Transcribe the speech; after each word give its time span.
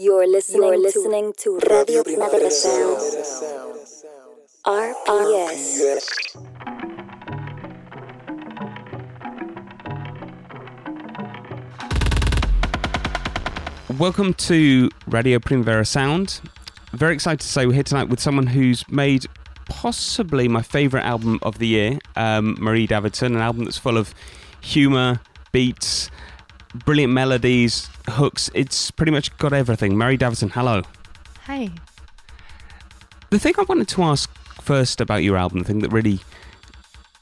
You're 0.00 0.28
listening, 0.28 0.62
You're 0.62 0.78
listening 0.78 1.32
to, 1.38 1.58
to 1.58 1.74
Radio 1.74 2.04
Primavera 2.04 2.52
Sound. 2.52 2.98
RPS. 4.64 6.36
Welcome 13.98 14.34
to 14.34 14.88
Radio 15.08 15.40
Primavera 15.40 15.84
Sound. 15.84 16.42
Very 16.92 17.14
excited 17.14 17.40
to 17.40 17.48
say 17.48 17.66
we're 17.66 17.72
here 17.72 17.82
tonight 17.82 18.08
with 18.08 18.20
someone 18.20 18.46
who's 18.46 18.88
made 18.88 19.26
possibly 19.68 20.46
my 20.46 20.62
favourite 20.62 21.04
album 21.04 21.40
of 21.42 21.58
the 21.58 21.66
year, 21.66 21.98
um, 22.14 22.54
Marie 22.60 22.86
Davidson, 22.86 23.34
an 23.34 23.42
album 23.42 23.64
that's 23.64 23.78
full 23.78 23.96
of 23.96 24.14
humour, 24.60 25.18
beats, 25.50 26.08
brilliant 26.84 27.12
melodies, 27.12 27.90
hooks. 28.10 28.50
It's 28.54 28.90
pretty 28.90 29.12
much 29.12 29.36
got 29.38 29.52
everything. 29.52 29.96
Marie 29.96 30.16
Davidson, 30.16 30.50
hello. 30.50 30.82
Hi. 31.44 31.70
The 33.30 33.38
thing 33.38 33.54
I 33.58 33.62
wanted 33.62 33.88
to 33.88 34.02
ask 34.02 34.32
first 34.62 35.00
about 35.00 35.22
your 35.22 35.36
album, 35.36 35.60
the 35.60 35.64
thing 35.64 35.80
that 35.80 35.92
really 35.92 36.20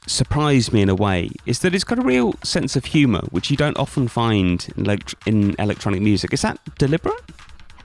surprised 0.05 0.71
me 0.71 0.81
in 0.81 0.89
a 0.89 0.95
way, 0.95 1.29
is 1.45 1.59
that 1.59 1.75
it's 1.75 1.83
got 1.83 1.99
a 1.99 2.01
real 2.01 2.33
sense 2.43 2.75
of 2.75 2.85
humour, 2.85 3.21
which 3.31 3.51
you 3.51 3.57
don't 3.57 3.77
often 3.77 4.07
find 4.07 4.67
in, 4.77 4.85
elect- 4.85 5.15
in 5.25 5.55
electronic 5.59 6.01
music. 6.01 6.33
Is 6.33 6.41
that 6.41 6.59
deliberate? 6.77 7.21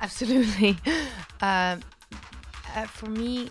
Absolutely. 0.00 0.77
Uh, 1.41 1.77
uh, 2.77 2.86
for 2.86 3.06
me, 3.06 3.50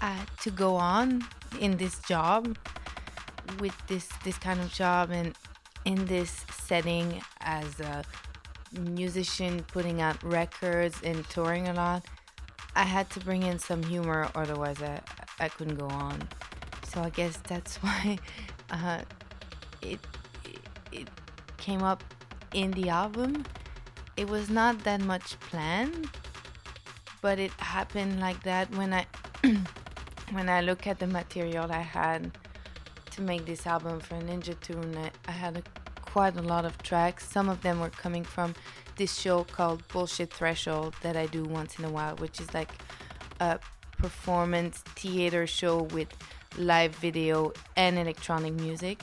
uh, 0.00 0.24
to 0.42 0.50
go 0.50 0.76
on 0.76 1.24
in 1.60 1.76
this 1.76 1.98
job, 2.00 2.56
with 3.60 3.74
this 3.86 4.08
this 4.24 4.36
kind 4.38 4.60
of 4.60 4.72
job, 4.72 5.10
and 5.10 5.34
in 5.84 6.06
this 6.06 6.44
setting 6.52 7.20
as 7.40 7.80
a 7.80 8.04
musician 8.72 9.64
putting 9.72 10.00
out 10.00 10.22
records 10.22 11.00
and 11.02 11.28
touring 11.28 11.68
a 11.68 11.74
lot, 11.74 12.04
I 12.74 12.84
had 12.84 13.10
to 13.10 13.20
bring 13.20 13.42
in 13.42 13.58
some 13.58 13.82
humor, 13.82 14.28
otherwise 14.34 14.82
I, 14.82 15.00
I 15.40 15.48
couldn't 15.48 15.76
go 15.76 15.88
on. 15.88 16.28
So 16.92 17.02
I 17.02 17.10
guess 17.10 17.36
that's 17.48 17.76
why 17.82 18.18
uh, 18.70 19.00
it, 19.82 19.98
it, 20.92 21.08
came 21.56 21.82
up 21.82 22.02
in 22.54 22.70
the 22.72 22.88
album. 22.88 23.44
It 24.16 24.28
was 24.28 24.48
not 24.48 24.84
that 24.84 25.00
much 25.00 25.38
planned, 25.40 26.08
but 27.20 27.38
it 27.38 27.50
happened 27.58 28.20
like 28.20 28.42
that 28.44 28.74
when 28.74 28.92
I 28.92 29.06
when 30.32 30.48
I 30.48 30.60
look 30.60 30.86
at 30.86 30.98
the 30.98 31.06
material 31.06 31.70
I 31.70 31.80
had 31.80 32.30
to 33.10 33.22
make 33.22 33.44
this 33.44 33.66
album 33.66 34.00
for 34.00 34.14
Ninja 34.14 34.58
Tune. 34.60 34.96
I, 34.96 35.10
I 35.26 35.32
had 35.32 35.56
a 35.56 35.62
quite 36.18 36.36
a 36.36 36.42
lot 36.42 36.64
of 36.64 36.76
tracks. 36.82 37.24
Some 37.30 37.48
of 37.48 37.62
them 37.62 37.78
were 37.78 37.90
coming 37.90 38.24
from 38.24 38.52
this 38.96 39.16
show 39.16 39.44
called 39.44 39.86
Bullshit 39.86 40.32
Threshold 40.34 40.96
that 41.02 41.16
I 41.16 41.26
do 41.26 41.44
once 41.44 41.78
in 41.78 41.84
a 41.84 41.90
while, 41.90 42.16
which 42.16 42.40
is 42.40 42.52
like 42.52 42.72
a 43.38 43.60
performance 43.98 44.78
theater 44.96 45.46
show 45.46 45.82
with 45.96 46.08
live 46.56 46.92
video 46.96 47.52
and 47.76 48.00
electronic 48.00 48.54
music. 48.54 49.00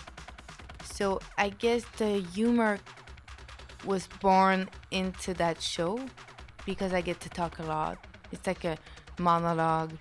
So 0.84 1.22
I 1.38 1.52
guess 1.52 1.86
the 1.96 2.20
humor 2.34 2.80
was 3.86 4.10
born 4.20 4.68
into 4.92 5.34
that 5.36 5.62
show 5.62 5.98
because 6.66 6.92
I 6.92 7.00
get 7.00 7.22
to 7.22 7.30
talk 7.30 7.60
a 7.60 7.64
lot. 7.64 7.98
It's 8.34 8.46
like 8.46 8.66
a 8.66 8.78
monologue 9.20 9.94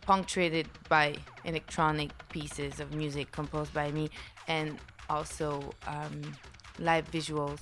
punctuated 0.00 0.66
by 0.88 1.14
electronic 1.44 2.10
pieces 2.30 2.80
of 2.80 2.92
music 2.94 3.30
composed 3.30 3.72
by 3.72 3.92
me 3.92 4.10
and 4.48 4.80
also 5.12 5.74
um, 5.86 6.16
live 6.78 7.10
visuals 7.10 7.60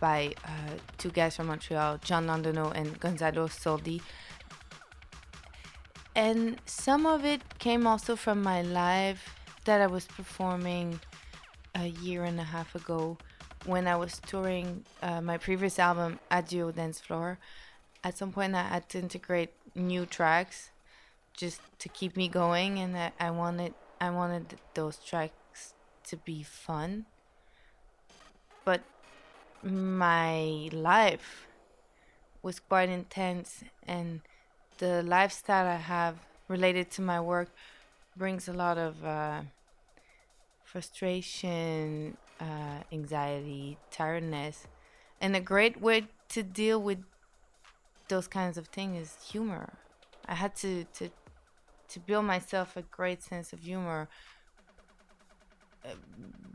by 0.00 0.34
uh, 0.44 0.74
two 0.96 1.10
guys 1.10 1.36
from 1.36 1.46
Montreal, 1.46 1.98
John 1.98 2.26
Londonot 2.26 2.72
and 2.74 2.98
Gonzalo 3.00 3.46
Soldi. 3.46 4.00
And 6.14 6.60
some 6.66 7.06
of 7.06 7.24
it 7.24 7.42
came 7.58 7.86
also 7.86 8.16
from 8.16 8.42
my 8.42 8.62
live 8.62 9.20
that 9.64 9.80
I 9.80 9.86
was 9.86 10.06
performing 10.06 11.00
a 11.74 11.86
year 11.86 12.24
and 12.24 12.38
a 12.40 12.44
half 12.44 12.74
ago 12.74 13.18
when 13.66 13.86
I 13.86 13.96
was 13.96 14.20
touring 14.26 14.84
uh, 15.02 15.20
my 15.20 15.36
previous 15.38 15.78
album, 15.78 16.18
Adieu 16.30 16.72
Dance 16.72 17.00
Floor. 17.00 17.38
At 18.02 18.16
some 18.16 18.32
point, 18.32 18.54
I 18.54 18.62
had 18.62 18.88
to 18.90 18.98
integrate 18.98 19.50
new 19.74 20.06
tracks 20.06 20.70
just 21.36 21.60
to 21.78 21.88
keep 21.88 22.16
me 22.16 22.28
going, 22.28 22.78
and 22.78 22.96
I, 22.96 23.12
I 23.20 23.30
wanted 23.30 23.74
I 24.00 24.10
wanted 24.10 24.56
those 24.74 24.96
tracks 24.98 25.37
to 26.08 26.16
be 26.16 26.42
fun. 26.42 27.06
But 28.64 28.82
my 29.62 30.68
life 30.72 31.46
was 32.42 32.60
quite 32.60 32.88
intense, 32.88 33.64
and 33.86 34.20
the 34.78 35.02
lifestyle 35.02 35.66
I 35.66 35.76
have 35.76 36.16
related 36.48 36.90
to 36.92 37.02
my 37.02 37.20
work 37.20 37.50
brings 38.16 38.48
a 38.48 38.52
lot 38.52 38.78
of 38.78 39.04
uh, 39.04 39.42
frustration, 40.64 42.16
uh, 42.40 42.82
anxiety, 42.92 43.78
tiredness. 43.90 44.66
And 45.20 45.34
a 45.34 45.40
great 45.40 45.80
way 45.80 46.06
to 46.30 46.42
deal 46.42 46.80
with 46.80 46.98
those 48.08 48.28
kinds 48.28 48.56
of 48.56 48.68
things 48.68 49.02
is 49.02 49.30
humor. 49.30 49.74
I 50.26 50.34
had 50.34 50.54
to, 50.56 50.84
to, 50.94 51.10
to 51.88 52.00
build 52.00 52.24
myself 52.24 52.76
a 52.76 52.82
great 52.82 53.22
sense 53.22 53.52
of 53.52 53.60
humor 53.60 54.08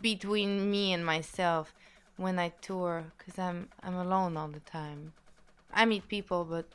between 0.02 0.70
me 0.70 0.94
and 0.94 1.06
myself 1.06 1.74
when 2.18 2.38
I 2.40 2.50
tour 2.62 3.06
because 3.18 3.40
I'm 3.40 3.70
I'm 3.82 3.96
alone 3.96 4.38
all 4.38 4.50
the 4.50 4.60
time. 4.60 5.14
I 5.74 5.86
meet 5.86 6.08
people, 6.08 6.46
but 6.46 6.66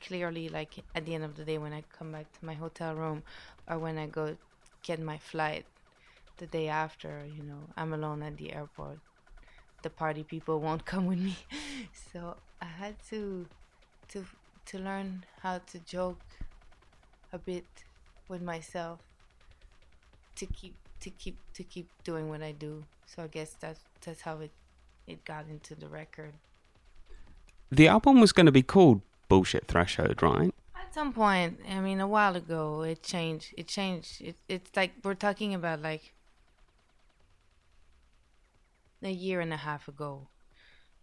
clearly, 0.00 0.48
like 0.48 0.74
at 0.94 1.04
the 1.04 1.14
end 1.14 1.24
of 1.24 1.36
the 1.36 1.44
day, 1.44 1.58
when 1.58 1.72
I 1.72 1.82
come 1.98 2.12
back 2.12 2.32
to 2.38 2.46
my 2.46 2.54
hotel 2.54 2.94
room 2.94 3.22
or 3.68 3.78
when 3.78 3.98
I 3.98 4.06
go 4.06 4.36
get 4.82 5.00
my 5.00 5.18
flight 5.18 5.66
the 6.38 6.46
day 6.46 6.68
after, 6.68 7.24
you 7.36 7.42
know, 7.42 7.60
I'm 7.76 7.92
alone 7.92 8.22
at 8.22 8.36
the 8.36 8.52
airport. 8.52 8.98
The 9.82 9.90
party 9.90 10.24
people 10.24 10.60
won't 10.60 10.84
come 10.84 11.06
with 11.06 11.18
me, 11.18 11.36
so 12.12 12.36
I 12.60 12.66
had 12.66 12.96
to 13.10 13.46
to 14.08 14.24
to 14.66 14.78
learn 14.78 15.24
how 15.42 15.60
to 15.72 15.78
joke 15.80 16.20
a 17.32 17.38
bit 17.38 17.66
with 18.28 18.42
myself 18.42 19.00
to 20.36 20.46
keep 20.46 20.74
to 21.00 21.10
keep 21.10 21.38
to 21.54 21.62
keep 21.62 21.90
doing 22.04 22.28
what 22.28 22.42
I 22.42 22.52
do. 22.52 22.84
So 23.06 23.22
I 23.22 23.26
guess 23.28 23.56
that's 23.60 23.80
that's 24.04 24.22
how 24.22 24.38
it 24.38 24.50
it 25.06 25.24
got 25.24 25.46
into 25.48 25.74
the 25.74 25.88
record. 25.88 26.34
The 27.70 27.88
album 27.88 28.20
was 28.20 28.32
going 28.32 28.46
to 28.46 28.52
be 28.52 28.62
called 28.62 29.02
Bullshit 29.28 29.66
Threshold, 29.66 30.22
right? 30.22 30.54
At 30.74 30.94
some 30.94 31.12
point, 31.12 31.60
I 31.68 31.80
mean, 31.80 32.00
a 32.00 32.06
while 32.06 32.36
ago, 32.36 32.82
it 32.82 33.02
changed. 33.02 33.54
It 33.56 33.66
changed. 33.66 34.20
It, 34.20 34.36
it's 34.48 34.70
like 34.76 34.92
we're 35.02 35.14
talking 35.14 35.54
about 35.54 35.82
like 35.82 36.12
a 39.02 39.10
year 39.10 39.40
and 39.40 39.52
a 39.52 39.58
half 39.58 39.88
ago. 39.88 40.28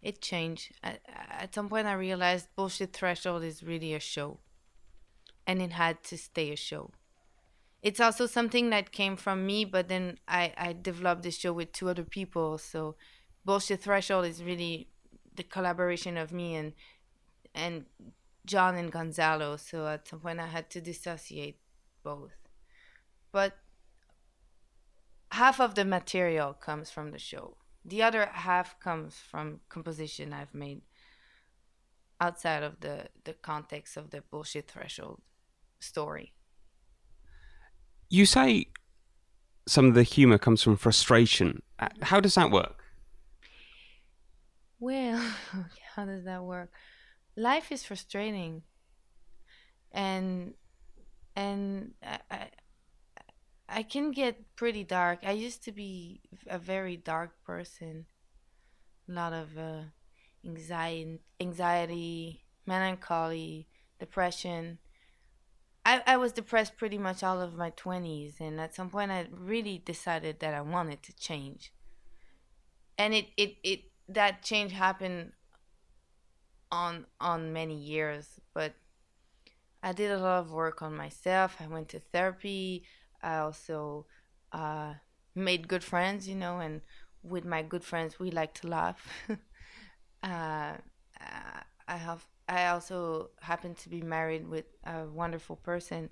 It 0.02 0.20
changed. 0.20 0.72
At, 0.82 1.00
at 1.30 1.54
some 1.54 1.68
point, 1.68 1.86
I 1.86 1.94
realized 1.94 2.48
Bullshit 2.56 2.92
Threshold 2.92 3.42
is 3.42 3.62
really 3.62 3.94
a 3.94 4.00
show, 4.00 4.38
and 5.46 5.62
it 5.62 5.72
had 5.72 6.02
to 6.04 6.18
stay 6.18 6.50
a 6.52 6.56
show 6.56 6.90
it's 7.84 8.00
also 8.00 8.26
something 8.26 8.70
that 8.70 8.92
came 8.92 9.14
from 9.14 9.46
me 9.46 9.62
but 9.64 9.88
then 9.88 10.18
i 10.26 10.52
i 10.56 10.72
developed 10.72 11.22
this 11.22 11.38
show 11.38 11.52
with 11.52 11.70
two 11.70 11.88
other 11.88 12.02
people. 12.02 12.58
So 12.58 12.96
bullshit 13.44 13.82
threshold 13.82 14.24
is 14.24 14.42
really 14.42 14.88
the 15.36 15.42
collaboration 15.42 16.16
of 16.16 16.32
me 16.32 16.56
and 16.56 16.72
and 17.54 17.84
john 18.46 18.74
and 18.74 18.90
gonzalo. 18.90 19.56
So 19.56 19.86
at 19.86 20.08
some 20.08 20.20
point 20.20 20.40
i 20.40 20.46
had 20.46 20.70
to 20.70 20.80
dissociate 20.80 21.58
both. 22.02 22.36
But 23.30 23.58
half 25.32 25.60
of 25.60 25.74
the 25.74 25.84
material 25.84 26.54
comes 26.54 26.90
from 26.90 27.10
the 27.10 27.18
show. 27.18 27.56
The 27.84 28.02
other 28.02 28.30
half 28.32 28.80
comes 28.80 29.18
from 29.30 29.60
composition 29.68 30.32
i've 30.32 30.54
made 30.54 30.80
outside 32.18 32.62
of 32.62 32.80
the 32.80 33.08
the 33.24 33.34
context 33.34 33.98
of 33.98 34.08
the 34.08 34.22
bullshit 34.30 34.70
threshold 34.70 35.20
story 35.80 36.33
you 38.08 38.26
say 38.26 38.66
some 39.66 39.86
of 39.86 39.94
the 39.94 40.02
humor 40.02 40.38
comes 40.38 40.62
from 40.62 40.76
frustration. 40.76 41.62
Uh, 41.78 41.88
how 42.02 42.20
does 42.20 42.34
that 42.34 42.50
work? 42.50 42.84
Well, 44.78 45.18
how 45.94 46.04
does 46.04 46.24
that 46.24 46.42
work? 46.44 46.70
Life 47.36 47.72
is 47.72 47.84
frustrating, 47.84 48.62
and 49.92 50.54
and 51.34 51.92
I, 52.02 52.18
I, 52.30 52.48
I 53.68 53.82
can 53.82 54.12
get 54.12 54.56
pretty 54.56 54.84
dark. 54.84 55.20
I 55.24 55.32
used 55.32 55.64
to 55.64 55.72
be 55.72 56.20
a 56.46 56.58
very 56.58 56.96
dark 56.96 57.32
person. 57.44 58.06
A 59.08 59.12
lot 59.12 59.32
of 59.32 59.58
uh, 59.58 59.82
anxiety, 60.44 61.20
anxiety, 61.40 62.44
melancholy, 62.66 63.66
depression. 63.98 64.78
I, 65.86 66.02
I 66.06 66.16
was 66.16 66.32
depressed 66.32 66.76
pretty 66.76 66.98
much 66.98 67.22
all 67.22 67.40
of 67.40 67.56
my 67.56 67.70
20s 67.70 68.40
and 68.40 68.60
at 68.60 68.74
some 68.74 68.90
point 68.90 69.10
i 69.10 69.26
really 69.30 69.82
decided 69.84 70.40
that 70.40 70.54
i 70.54 70.60
wanted 70.60 71.02
to 71.02 71.16
change 71.16 71.72
and 72.98 73.14
it, 73.14 73.26
it, 73.36 73.56
it 73.62 73.80
that 74.08 74.42
change 74.42 74.72
happened 74.72 75.32
on 76.70 77.06
on 77.20 77.52
many 77.52 77.76
years, 77.76 78.40
but 78.52 78.74
I 79.82 79.92
did 79.92 80.10
a 80.10 80.18
lot 80.18 80.40
of 80.40 80.50
work 80.50 80.82
on 80.82 80.96
myself. 80.96 81.56
I 81.60 81.66
went 81.66 81.88
to 81.90 82.00
therapy. 82.00 82.84
I 83.22 83.38
also 83.38 84.06
uh, 84.52 84.94
made 85.34 85.68
good 85.68 85.84
friends, 85.84 86.28
you 86.28 86.34
know, 86.34 86.58
and 86.58 86.80
with 87.22 87.44
my 87.44 87.62
good 87.62 87.84
friends, 87.84 88.18
we 88.18 88.30
like 88.30 88.54
to 88.54 88.68
laugh. 88.68 89.08
uh, 90.22 90.74
I 91.88 91.96
have. 91.96 92.26
I 92.48 92.68
also 92.68 93.30
happen 93.40 93.74
to 93.76 93.88
be 93.88 94.02
married 94.02 94.48
with 94.48 94.66
a 94.84 95.06
wonderful 95.06 95.56
person 95.56 96.10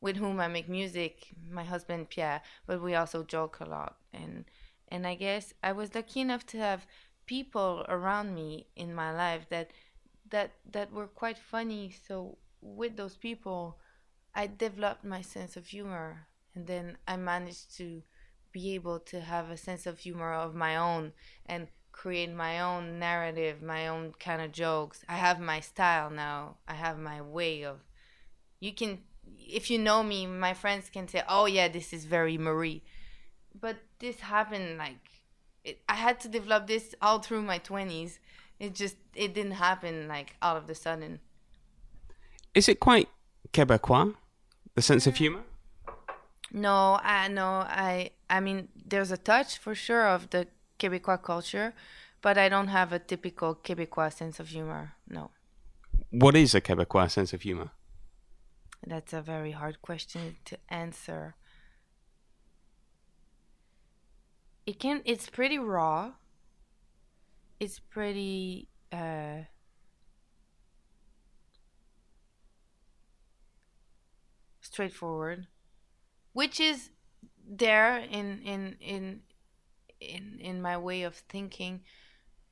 with 0.00 0.16
whom 0.16 0.40
I 0.40 0.48
make 0.48 0.68
music, 0.68 1.28
my 1.50 1.64
husband 1.64 2.08
Pierre, 2.10 2.40
but 2.66 2.82
we 2.82 2.94
also 2.94 3.22
joke 3.24 3.58
a 3.60 3.64
lot 3.64 3.96
and 4.12 4.44
and 4.90 5.06
I 5.06 5.14
guess 5.14 5.52
I 5.62 5.72
was 5.72 5.94
lucky 5.94 6.20
enough 6.20 6.46
to 6.46 6.58
have 6.58 6.86
people 7.26 7.84
around 7.88 8.34
me 8.34 8.66
in 8.74 8.94
my 8.94 9.12
life 9.14 9.48
that 9.50 9.70
that 10.30 10.52
that 10.70 10.92
were 10.92 11.06
quite 11.06 11.38
funny. 11.38 11.94
So 12.06 12.38
with 12.60 12.96
those 12.96 13.16
people, 13.16 13.78
I 14.34 14.46
developed 14.46 15.04
my 15.04 15.20
sense 15.20 15.56
of 15.56 15.66
humor, 15.66 16.26
and 16.54 16.66
then 16.66 16.96
I 17.06 17.16
managed 17.16 17.76
to 17.76 18.02
be 18.52 18.74
able 18.74 18.98
to 19.00 19.20
have 19.20 19.50
a 19.50 19.56
sense 19.56 19.86
of 19.86 19.98
humor 19.98 20.32
of 20.32 20.54
my 20.54 20.76
own 20.76 21.12
and 21.46 21.68
create 21.98 22.32
my 22.32 22.60
own 22.60 23.00
narrative, 23.00 23.60
my 23.60 23.88
own 23.88 24.14
kind 24.20 24.40
of 24.40 24.52
jokes. 24.52 25.04
I 25.08 25.16
have 25.16 25.40
my 25.40 25.58
style 25.58 26.10
now. 26.10 26.56
I 26.68 26.74
have 26.74 26.96
my 26.96 27.20
way 27.20 27.64
of. 27.64 27.80
You 28.60 28.72
can, 28.72 29.00
if 29.36 29.68
you 29.68 29.78
know 29.78 30.02
me, 30.04 30.26
my 30.26 30.54
friends 30.54 30.88
can 30.90 31.08
say, 31.08 31.22
"Oh 31.28 31.46
yeah, 31.46 31.68
this 31.68 31.92
is 31.92 32.04
very 32.04 32.38
Marie," 32.38 32.82
but 33.64 33.76
this 33.98 34.20
happened 34.20 34.78
like 34.78 35.04
it, 35.64 35.80
I 35.88 35.96
had 35.96 36.20
to 36.20 36.28
develop 36.28 36.68
this 36.68 36.94
all 37.02 37.18
through 37.18 37.42
my 37.42 37.58
twenties. 37.58 38.20
It 38.60 38.74
just 38.74 38.96
it 39.14 39.34
didn't 39.34 39.58
happen 39.68 40.06
like 40.06 40.36
all 40.40 40.56
of 40.56 40.66
the 40.68 40.76
sudden. 40.76 41.18
Is 42.54 42.68
it 42.68 42.78
quite 42.78 43.08
Quebecois, 43.52 44.14
the 44.76 44.82
sense 44.82 45.06
of 45.08 45.14
mm. 45.14 45.18
humor? 45.18 45.42
No, 46.52 46.98
I 47.02 47.28
no, 47.28 47.48
I 47.86 48.10
I 48.30 48.38
mean 48.40 48.68
there's 48.90 49.10
a 49.10 49.18
touch 49.32 49.58
for 49.58 49.74
sure 49.74 50.06
of 50.06 50.30
the 50.30 50.46
Quebecois 50.78 51.22
culture, 51.22 51.74
but 52.20 52.38
I 52.38 52.48
don't 52.48 52.68
have 52.68 52.92
a 52.92 52.98
typical 52.98 53.54
Quebecois 53.54 54.12
sense 54.12 54.40
of 54.40 54.48
humor. 54.48 54.94
No. 55.08 55.30
What 56.10 56.36
is 56.36 56.54
a 56.54 56.60
Quebecois 56.60 57.10
sense 57.10 57.32
of 57.32 57.42
humor? 57.42 57.70
That's 58.86 59.12
a 59.12 59.20
very 59.20 59.52
hard 59.52 59.82
question 59.82 60.36
to 60.46 60.58
answer. 60.68 61.34
It 64.66 64.78
can 64.78 65.02
it's 65.04 65.28
pretty 65.28 65.58
raw. 65.58 66.12
It's 67.58 67.80
pretty 67.80 68.68
uh 68.92 69.44
straightforward 74.60 75.46
which 76.38 76.60
is 76.60 76.90
there 77.50 77.98
in 77.98 78.40
in 78.42 78.76
in 78.80 79.20
in 80.00 80.38
in 80.40 80.62
my 80.62 80.76
way 80.76 81.02
of 81.02 81.14
thinking 81.14 81.80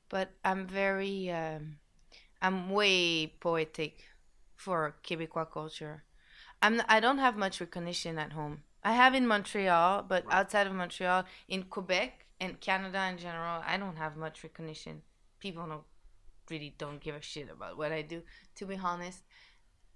but 0.09 0.29
i'm 0.43 0.67
very 0.67 1.29
um, 1.31 1.77
i'm 2.41 2.69
way 2.69 3.27
poetic 3.39 4.05
for 4.55 4.95
quebecois 5.03 5.49
culture. 5.51 6.03
I'm 6.61 6.81
i 6.89 6.99
don't 6.99 7.19
have 7.19 7.37
much 7.37 7.61
recognition 7.61 8.17
at 8.17 8.33
home. 8.33 8.63
I 8.83 8.93
have 8.93 9.13
in 9.13 9.27
montreal 9.27 10.03
but 10.07 10.25
outside 10.31 10.67
of 10.67 10.73
montreal 10.73 11.25
in 11.47 11.63
quebec 11.63 12.25
and 12.39 12.59
canada 12.59 13.07
in 13.09 13.17
general 13.17 13.61
i 13.65 13.77
don't 13.77 13.97
have 13.97 14.17
much 14.17 14.43
recognition. 14.43 15.01
People 15.39 15.67
don't 15.67 15.83
really 16.49 16.73
don't 16.77 16.99
give 16.99 17.15
a 17.15 17.21
shit 17.21 17.49
about 17.51 17.77
what 17.77 17.91
i 17.91 18.01
do 18.01 18.23
to 18.55 18.65
be 18.65 18.77
honest. 18.83 19.23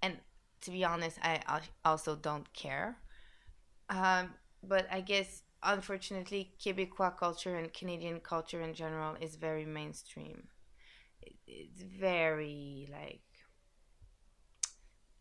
And 0.00 0.18
to 0.60 0.70
be 0.70 0.84
honest 0.84 1.18
i 1.22 1.40
also 1.84 2.14
don't 2.16 2.52
care. 2.52 2.96
Um, 3.90 4.34
but 4.62 4.86
i 4.90 5.00
guess 5.00 5.42
unfortunately, 5.62 6.54
Quebecois 6.60 7.16
culture 7.16 7.56
and 7.56 7.72
Canadian 7.72 8.20
culture 8.20 8.60
in 8.60 8.74
general 8.74 9.16
is 9.20 9.36
very 9.36 9.64
mainstream. 9.64 10.48
It's 11.46 11.82
very 11.82 12.88
like 12.90 13.22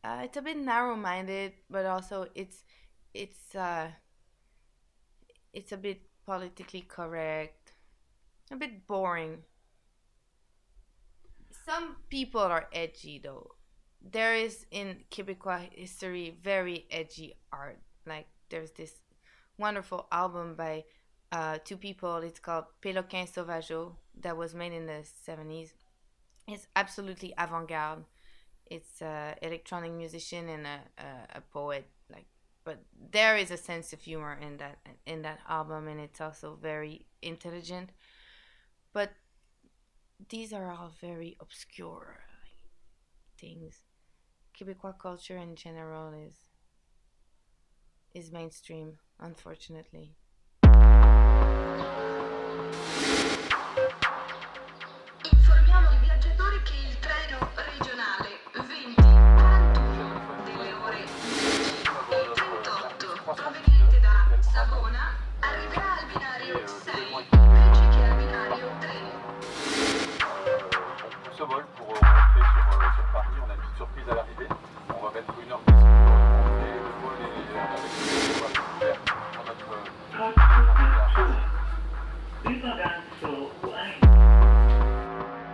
uh, 0.04 0.22
it's 0.24 0.38
a 0.38 0.42
bit 0.42 0.58
narrow-minded, 0.58 1.54
but 1.70 1.86
also 1.86 2.28
it's 2.36 2.64
it's 3.14 3.56
uh, 3.56 3.90
it's 5.54 5.72
a 5.72 5.78
bit 5.78 6.02
politically 6.26 6.82
correct, 6.82 7.74
a 8.52 8.56
bit 8.56 8.88
boring. 8.88 9.44
Some 11.66 11.98
people 12.10 12.42
are 12.42 12.68
edgy 12.74 13.20
though. 13.20 13.56
There 14.02 14.34
is 14.36 14.66
in 14.72 15.04
Quebecois 15.12 15.72
history 15.74 16.38
very 16.44 16.88
edgy 16.90 17.36
art. 17.52 17.80
Like 18.06 18.28
there's 18.50 18.72
this 18.72 19.01
wonderful 19.62 20.08
album 20.12 20.56
by 20.56 20.84
uh, 21.32 21.60
two 21.64 21.78
people. 21.78 22.18
It's 22.18 22.40
called 22.40 22.66
Péloquin 22.82 23.32
Sauvageau 23.32 23.94
that 24.20 24.36
was 24.36 24.54
made 24.54 24.74
in 24.74 24.88
the 24.88 25.06
70s. 25.28 25.70
It's 26.48 26.68
absolutely 26.76 27.34
avant-garde. 27.38 28.04
It's 28.66 29.02
an 29.02 29.36
electronic 29.42 29.94
musician 29.94 30.50
and 30.50 30.66
a, 30.66 30.80
a, 30.98 31.38
a, 31.38 31.42
poet. 31.42 31.88
Like, 32.12 32.26
but 32.64 32.80
there 33.12 33.38
is 33.38 33.52
a 33.52 33.58
sense 33.58 33.94
of 33.94 34.02
humor 34.02 34.38
in 34.42 34.58
that 34.58 34.78
in 35.06 35.22
that 35.24 35.40
album, 35.48 35.88
and 35.88 36.00
it's 36.00 36.22
also 36.22 36.58
very 36.62 37.06
intelligent. 37.22 37.90
But 38.94 39.12
these 40.30 40.54
are 40.54 40.72
all 40.72 40.92
very 41.02 41.38
obscure 41.40 42.20
things. 43.38 43.82
Quebecois 44.56 44.98
culture 44.98 45.38
in 45.38 45.56
general 45.56 46.14
is 46.14 46.51
is 48.14 48.32
mainstream 48.32 48.98
unfortunately. 49.20 50.16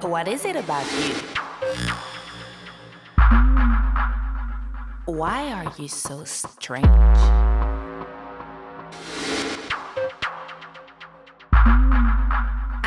What 0.07 0.29
is 0.29 0.45
it 0.45 0.55
about 0.55 0.85
you? 1.03 1.15
Why 5.03 5.51
are 5.51 5.69
you 5.77 5.89
so 5.89 6.23
strange? 6.23 6.87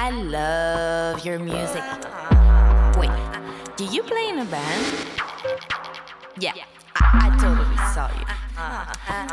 I 0.00 0.10
love 0.24 1.22
your 1.26 1.38
music. 1.38 1.84
Wait, 2.96 3.12
do 3.76 3.84
you 3.84 4.02
play 4.02 4.30
in 4.30 4.38
a 4.38 4.46
band? 4.46 4.86
Yeah, 6.40 6.54
I, 6.96 7.28
I 7.28 7.36
totally 7.36 7.76
saw 7.92 8.08
you. 8.16 8.24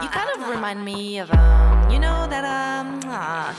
You 0.04 0.10
kind 0.10 0.30
of 0.36 0.50
remind 0.50 0.84
me 0.84 1.20
of 1.20 1.32
um, 1.32 1.90
you 1.90 2.00
know 2.00 2.28
that 2.28 2.44
um, 2.44 3.00
uh, 3.08 3.54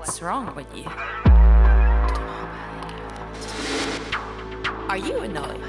What's 0.00 0.22
wrong 0.22 0.54
with 0.54 0.66
you? 0.74 0.86
Are 4.88 4.96
you 4.96 5.18
annoyed? 5.18 5.60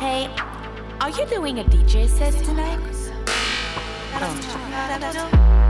Hey, 0.00 0.28
are 1.00 1.10
you 1.10 1.26
doing 1.26 1.60
a 1.60 1.64
DJ 1.64 2.08
set 2.08 2.34
tonight? 2.44 2.80
Oh, 4.20 5.67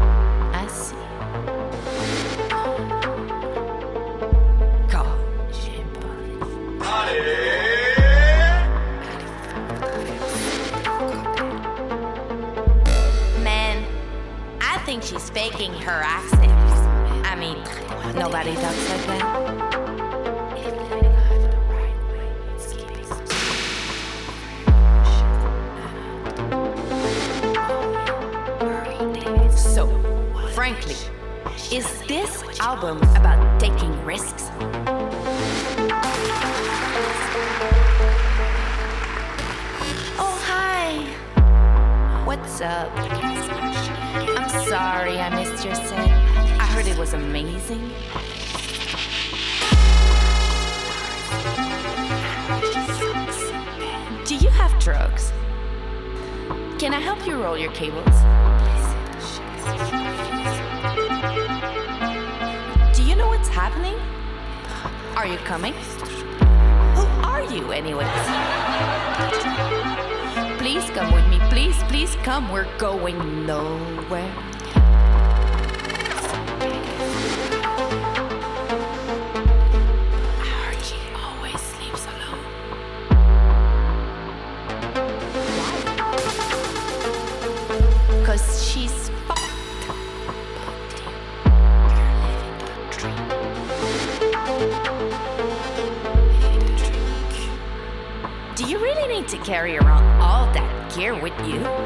she's 15.08 15.30
faking 15.30 15.72
her 15.72 16.02
accent. 16.04 16.52
I 17.24 17.34
mean, 17.34 17.56
nobody 18.14 18.54
talks 18.56 18.90
like 18.90 19.06
that. 19.06 19.24
So, 29.56 29.88
frankly, 30.52 30.96
is 31.72 31.86
this 32.06 32.60
album 32.60 32.98
about 33.16 33.58
taking 33.58 34.04
risks? 34.04 34.50
Oh, 40.18 40.38
hi. 40.44 41.06
What's 42.26 42.60
up? 42.60 43.77
I'm 44.20 44.48
sorry 44.66 45.20
I 45.20 45.30
missed 45.30 45.64
your 45.64 45.74
set. 45.74 46.10
I 46.60 46.66
heard 46.66 46.86
it 46.86 46.98
was 46.98 47.12
amazing. 47.14 47.78
Do 54.24 54.34
you 54.34 54.50
have 54.50 54.76
drugs? 54.80 55.32
Can 56.80 56.92
I 56.94 57.00
help 57.00 57.24
you 57.26 57.40
roll 57.40 57.56
your 57.56 57.70
cables? 57.72 58.04
Do 62.96 63.04
you 63.04 63.14
know 63.14 63.28
what's 63.28 63.48
happening? 63.48 63.94
Are 65.16 65.26
you 65.26 65.38
coming? 65.38 65.74
Who 65.74 67.02
are 67.22 67.42
you, 67.42 67.70
anyways? 67.70 68.97
Please 70.68 70.90
come 70.90 71.14
with 71.14 71.26
me. 71.28 71.38
Please, 71.48 71.82
please 71.84 72.14
come. 72.16 72.52
We're 72.52 72.68
going 72.76 73.46
nowhere. 73.46 74.47
With 101.36 101.48
you? 101.48 101.77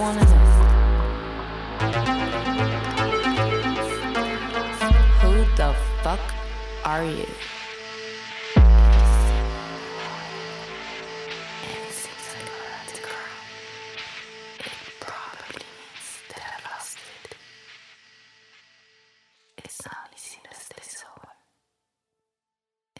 Who 0.00 0.06
the 5.56 5.74
fuck 6.02 6.20
are 6.86 7.04
you? 7.04 7.26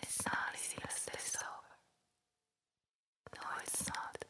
It's 0.02 0.26
not 0.26 0.54
easy 0.54 0.76
to 0.82 0.90
stay 0.90 1.16
sober. 1.18 1.76
No, 3.36 3.42
it's 3.62 3.88
not. 3.88 4.24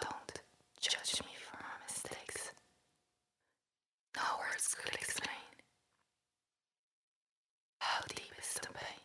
Don't 0.00 0.40
judge 0.80 1.20
me 1.22 1.32
for 1.40 1.56
my 1.56 1.76
mistakes. 1.86 2.52
No 4.16 4.22
words 4.38 4.74
could 4.74 4.94
explain 4.94 5.28
how 7.78 8.00
deep 8.08 8.32
is 8.38 8.54
the 8.54 8.68
pain. 8.68 9.00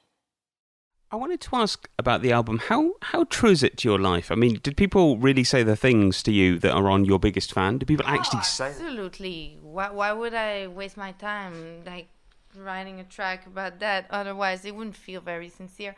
I 1.11 1.15
wanted 1.15 1.41
to 1.41 1.55
ask 1.55 1.89
about 1.97 2.21
the 2.21 2.31
album. 2.31 2.59
How 2.59 2.93
how 3.01 3.23
true 3.25 3.49
is 3.49 3.63
it 3.63 3.77
to 3.77 3.89
your 3.89 3.97
life? 3.97 4.31
I 4.31 4.35
mean, 4.35 4.59
did 4.61 4.77
people 4.77 5.17
really 5.17 5.43
say 5.43 5.63
the 5.63 5.75
things 5.75 6.21
to 6.23 6.31
you 6.31 6.59
that 6.59 6.71
are 6.71 6.89
on 6.89 7.03
your 7.05 7.19
biggest 7.19 7.51
fan? 7.51 7.79
Did 7.79 7.87
people 7.87 8.05
oh, 8.07 8.13
actually 8.13 8.43
say? 8.43 8.67
Absolutely. 8.67 9.57
Why, 9.61 9.89
why 9.89 10.11
would 10.11 10.35
I 10.35 10.67
waste 10.67 10.97
my 10.97 11.13
time 11.13 11.83
like 11.85 12.09
writing 12.55 12.99
a 12.99 13.03
track 13.03 13.47
about 13.47 13.79
that? 13.79 14.05
Otherwise, 14.11 14.65
it 14.65 14.75
wouldn't 14.75 14.95
feel 14.95 15.21
very 15.21 15.49
sincere. 15.49 15.95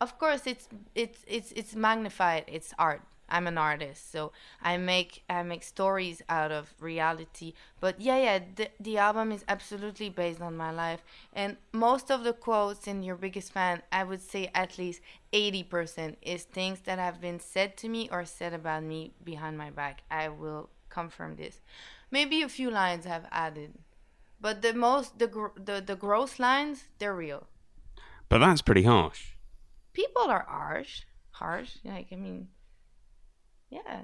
Of 0.00 0.18
course, 0.18 0.46
it's 0.46 0.68
it's 0.94 1.18
it's 1.26 1.52
it's 1.52 1.74
magnified. 1.74 2.44
It's 2.46 2.72
art. 2.78 3.02
I'm 3.28 3.46
an 3.46 3.58
artist, 3.58 4.10
so 4.10 4.32
I 4.62 4.76
make 4.76 5.22
I 5.28 5.42
make 5.42 5.62
stories 5.62 6.22
out 6.28 6.50
of 6.50 6.72
reality. 6.80 7.52
But 7.80 8.00
yeah, 8.00 8.18
yeah, 8.18 8.38
the 8.56 8.68
the 8.80 8.98
album 8.98 9.32
is 9.32 9.44
absolutely 9.48 10.08
based 10.08 10.40
on 10.40 10.56
my 10.56 10.70
life, 10.70 11.02
and 11.32 11.56
most 11.72 12.10
of 12.10 12.24
the 12.24 12.32
quotes 12.32 12.86
in 12.86 13.02
Your 13.02 13.16
Biggest 13.16 13.52
Fan, 13.52 13.82
I 13.92 14.04
would 14.04 14.22
say 14.22 14.50
at 14.54 14.78
least 14.78 15.00
eighty 15.32 15.62
percent 15.62 16.18
is 16.22 16.44
things 16.44 16.80
that 16.80 16.98
have 16.98 17.20
been 17.20 17.40
said 17.40 17.76
to 17.78 17.88
me 17.88 18.08
or 18.10 18.24
said 18.24 18.54
about 18.54 18.82
me 18.82 19.12
behind 19.22 19.58
my 19.58 19.70
back. 19.70 20.02
I 20.10 20.28
will 20.28 20.70
confirm 20.88 21.36
this. 21.36 21.60
Maybe 22.10 22.42
a 22.42 22.48
few 22.48 22.70
lines 22.70 23.04
have 23.04 23.26
added, 23.30 23.74
but 24.40 24.62
the 24.62 24.72
most 24.72 25.18
the 25.18 25.26
gr- 25.26 25.56
the 25.56 25.80
the 25.80 25.96
gross 25.96 26.38
lines 26.38 26.84
they're 26.98 27.14
real. 27.14 27.46
But 28.28 28.38
that's 28.38 28.62
pretty 28.62 28.82
harsh. 28.84 29.32
People 29.92 30.22
are 30.22 30.46
harsh, 30.48 31.02
harsh. 31.32 31.76
Like 31.84 32.08
I 32.12 32.16
mean, 32.16 32.48
yeah. 33.70 34.02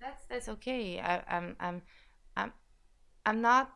That's 0.00 0.24
that's 0.26 0.48
okay. 0.48 0.98
I, 1.00 1.22
I'm 1.28 1.56
I'm 1.60 1.82
I'm 2.36 2.52
I'm 3.26 3.40
not 3.40 3.70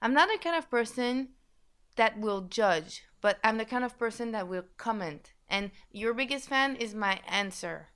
I'm 0.00 0.14
not 0.14 0.28
the 0.28 0.38
kind 0.38 0.56
of 0.56 0.70
person 0.70 1.30
that 1.96 2.18
will 2.18 2.42
judge, 2.42 3.04
but 3.20 3.38
I'm 3.42 3.58
the 3.58 3.64
kind 3.64 3.84
of 3.84 3.98
person 3.98 4.32
that 4.32 4.48
will 4.48 4.64
comment. 4.76 5.32
And 5.48 5.70
your 5.90 6.14
biggest 6.14 6.48
fan 6.48 6.76
is 6.76 6.94
my 6.94 7.20
answer. 7.28 7.88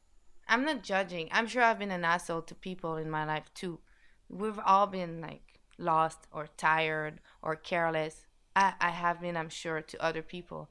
I'm 0.49 0.64
not 0.64 0.82
judging. 0.82 1.28
I'm 1.32 1.47
sure 1.47 1.62
I've 1.62 1.78
been 1.78 1.90
an 1.90 2.04
asshole 2.04 2.42
to 2.42 2.54
people 2.54 2.97
in 2.97 3.11
my 3.11 3.25
life 3.25 3.52
too. 3.54 3.80
We've 4.28 4.58
all 4.64 4.87
been 4.87 5.20
like 5.20 5.61
lost 5.78 6.26
or 6.32 6.49
tired 6.56 7.20
or 7.42 7.56
careless. 7.56 8.26
I, 8.56 8.75
I 8.80 8.90
have 8.90 9.20
been, 9.20 9.37
I'm 9.37 9.50
sure, 9.50 9.80
to 9.82 10.02
other 10.04 10.23
people. 10.23 10.70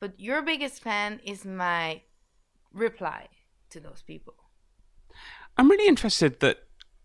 But 0.00 0.18
your 0.18 0.42
biggest 0.42 0.82
fan 0.82 1.20
is 1.24 1.44
my 1.44 2.02
reply 2.72 3.28
to 3.70 3.80
those 3.80 4.02
people. 4.06 4.34
I'm 5.56 5.68
really 5.70 5.88
interested 5.88 6.40
that 6.40 6.58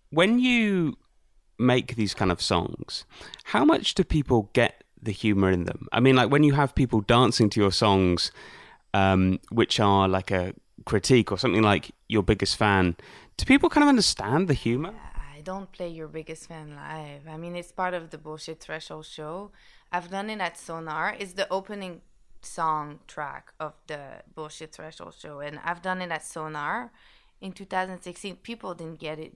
when 0.10 0.40
you 0.40 0.98
make 1.58 1.96
these 1.96 2.14
kind 2.14 2.32
of 2.32 2.42
songs, 2.42 3.06
how 3.46 3.66
much 3.66 3.96
do 3.96 4.04
people 4.04 4.50
get 4.54 4.84
the 5.02 5.12
humor 5.12 5.50
in 5.50 5.64
them? 5.66 5.88
I 5.92 6.00
mean, 6.00 6.16
like 6.16 6.32
when 6.32 6.44
you 6.44 6.54
have 6.54 6.76
people 6.76 7.02
dancing 7.02 7.50
to 7.52 7.60
your 7.60 7.72
songs, 7.72 8.32
um, 8.94 9.40
which 9.50 9.80
are 9.80 10.08
like 10.08 10.30
a 10.30 10.54
critique 10.86 11.32
or 11.32 11.38
something 11.38 11.64
like 11.64 11.92
your 12.08 12.24
biggest 12.24 12.58
fan, 12.58 12.96
do 13.38 13.46
people 13.46 13.70
kind 13.70 13.84
of 13.84 13.90
understand 13.90 14.48
the 14.48 14.54
humor? 14.54 14.94
I 15.36 15.42
don't 15.42 15.72
play 15.72 15.90
your 15.90 16.08
biggest 16.08 16.48
fan 16.48 16.76
live. 16.76 17.28
I 17.28 17.38
mean, 17.38 17.56
it's 17.56 17.72
part 17.72 17.96
of 17.96 18.12
the 18.12 18.20
bullshit 18.20 18.60
threshold 18.60 19.08
show. 19.08 19.52
I've 19.92 20.12
done 20.12 20.30
it 20.30 20.40
at 20.40 20.58
Sonar. 20.58 21.16
It's 21.20 21.34
the 21.34 21.52
opening 21.52 22.02
song 22.46 23.00
track 23.08 23.54
of 23.60 23.74
the 23.88 24.22
bullshit 24.34 24.74
threshold 24.74 25.16
show, 25.20 25.40
and 25.40 25.60
I've 25.64 25.82
done 25.82 26.02
it 26.02 26.12
at 26.12 26.24
Sonar 26.24 26.92
in 27.42 27.52
2016. 27.52 28.38
People 28.38 28.74
didn't 28.74 29.00
get 29.00 29.20
it. 29.20 29.34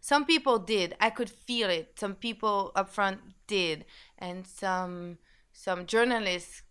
Some 0.00 0.24
people 0.24 0.58
did. 0.58 0.94
I 1.00 1.10
could 1.10 1.30
feel 1.30 1.68
it. 1.68 1.98
Some 1.98 2.14
people 2.14 2.72
up 2.74 2.88
front 2.88 3.20
did, 3.46 3.84
and 4.18 4.46
some 4.46 5.18
some 5.52 5.86
journalists 5.86 6.62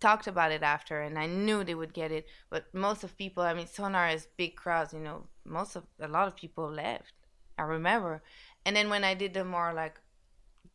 talked 0.00 0.26
about 0.26 0.52
it 0.52 0.62
after, 0.62 1.00
and 1.00 1.18
I 1.18 1.26
knew 1.26 1.64
they 1.64 1.74
would 1.74 1.94
get 1.94 2.12
it. 2.12 2.26
But 2.50 2.72
most 2.74 3.04
of 3.04 3.16
people, 3.16 3.42
I 3.42 3.54
mean, 3.54 3.66
Sonar 3.66 4.10
is 4.10 4.28
big 4.36 4.56
crowds. 4.56 4.92
You 4.92 5.00
know, 5.00 5.26
most 5.44 5.76
of 5.76 5.84
a 6.00 6.08
lot 6.08 6.28
of 6.28 6.36
people 6.36 6.70
left. 6.70 7.12
I 7.56 7.62
remember, 7.62 8.22
and 8.64 8.76
then 8.76 8.88
when 8.88 9.02
I 9.02 9.14
did 9.14 9.34
the 9.34 9.44
more 9.44 9.72
like 9.72 10.00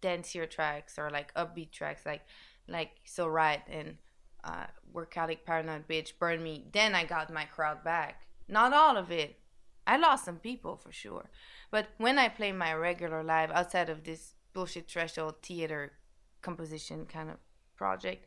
dancier 0.02 0.50
tracks 0.50 1.00
or 1.00 1.10
like 1.10 1.34
upbeat 1.36 1.72
tracks, 1.72 2.06
like 2.06 2.22
like 2.68 2.92
so 3.06 3.28
right 3.28 3.62
and 3.70 3.98
uh, 4.44 4.66
workaholic 4.94 5.46
paranoid 5.46 5.88
bitch 5.88 6.18
Burn 6.20 6.44
me. 6.44 6.66
Then 6.72 6.96
I 6.96 7.06
got 7.06 7.32
my 7.32 7.46
crowd 7.46 7.84
back. 7.84 8.28
Not 8.48 8.74
all 8.74 8.98
of 8.98 9.12
it. 9.12 9.40
I 9.86 9.98
lost 9.98 10.26
some 10.26 10.38
people 10.38 10.78
for 10.78 10.92
sure. 10.92 11.30
But 11.72 11.88
when 11.98 12.18
I 12.18 12.30
play 12.30 12.52
my 12.52 12.74
regular 12.74 13.24
live 13.24 13.52
outside 13.52 13.90
of 13.90 14.04
this 14.04 14.34
bullshit 14.54 14.90
threshold 14.90 15.36
theater 15.42 15.94
composition 16.42 17.06
kind 17.06 17.30
of 17.30 17.38
project, 17.76 18.26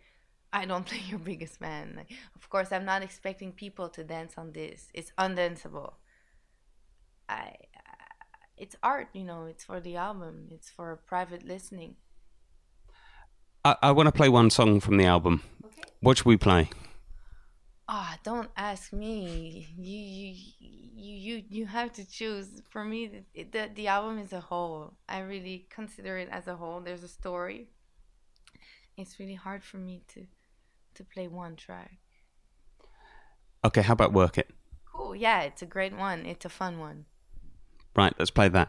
I 0.53 0.65
don't 0.65 0.87
play 0.91 1.03
your 1.07 1.19
biggest 1.19 1.61
man. 1.61 1.95
Like, 1.97 2.13
of 2.35 2.49
course, 2.51 2.73
I'm 2.73 2.85
not 2.85 3.03
expecting 3.03 3.53
people 3.53 3.89
to 3.91 4.05
dance 4.05 4.35
on 4.37 4.53
this. 4.53 4.89
It's 4.95 5.13
undanceable. 5.19 5.95
I, 7.29 7.35
I, 7.35 7.55
it's 8.57 8.77
art, 8.83 9.09
you 9.13 9.25
know. 9.25 9.45
It's 9.45 9.65
for 9.65 9.81
the 9.81 9.97
album. 9.97 10.49
It's 10.51 10.71
for 10.71 11.01
private 11.07 11.45
listening. 11.45 11.97
I, 13.67 13.75
I 13.83 13.91
want 13.91 14.07
to 14.07 14.13
play 14.13 14.29
one 14.29 14.51
song 14.51 14.79
from 14.79 14.97
the 14.97 15.07
album. 15.07 15.43
Okay. 15.65 15.83
What 16.01 16.19
should 16.19 16.27
we 16.27 16.37
play? 16.37 16.71
Ah, 17.89 18.13
oh, 18.15 18.19
don't 18.23 18.51
ask 18.57 18.93
me. 18.93 19.67
You 19.77 19.99
you 21.01 21.15
you 21.19 21.45
you 21.49 21.67
have 21.67 21.93
to 21.95 22.09
choose. 22.09 22.63
For 22.71 22.85
me, 22.85 23.25
the, 23.35 23.43
the 23.43 23.71
the 23.75 23.89
album 23.89 24.21
is 24.21 24.33
a 24.33 24.39
whole. 24.41 24.95
I 25.09 25.19
really 25.19 25.67
consider 25.69 26.17
it 26.17 26.29
as 26.31 26.47
a 26.47 26.55
whole. 26.55 26.81
There's 26.81 27.03
a 27.03 27.09
story. 27.09 27.67
It's 28.97 29.19
really 29.19 29.35
hard 29.35 29.65
for 29.65 29.79
me 29.79 30.03
to 30.15 30.27
to 30.95 31.05
play 31.05 31.27
one 31.27 31.57
track. 31.57 31.99
Okay, 33.65 33.83
how 33.83 33.95
about 33.95 34.13
work 34.13 34.39
it? 34.39 34.49
Cool. 34.93 35.17
Yeah, 35.17 35.43
it's 35.43 35.63
a 35.63 35.67
great 35.67 35.97
one. 35.97 36.25
It's 36.25 36.45
a 36.45 36.49
fun 36.61 36.79
one. 36.79 37.07
Right, 37.97 38.15
let's 38.17 38.31
play 38.31 38.49
that. 38.49 38.69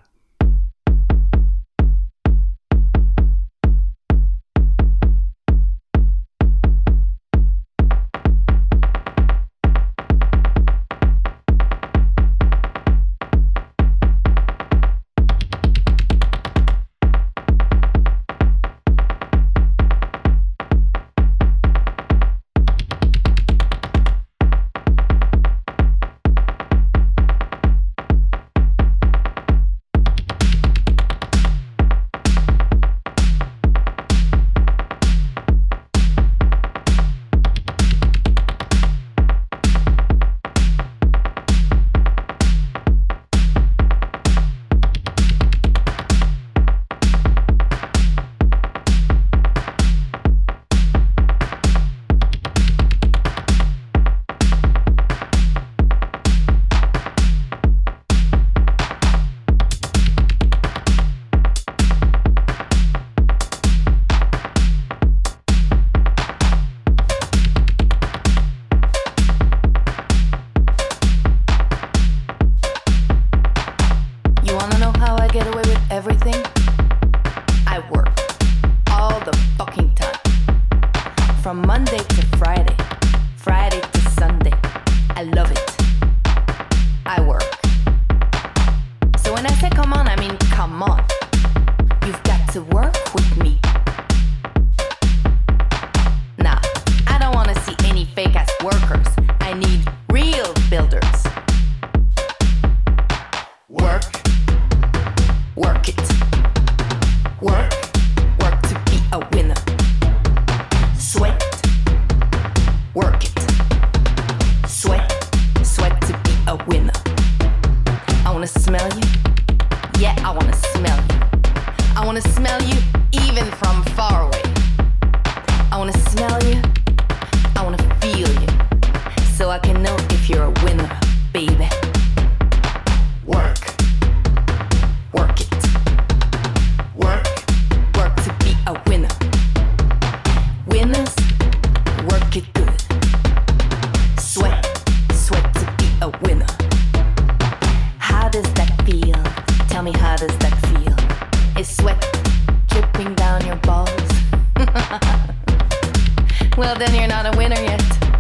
a 157.28 157.38
winner 157.38 157.60
yet. 157.60 158.17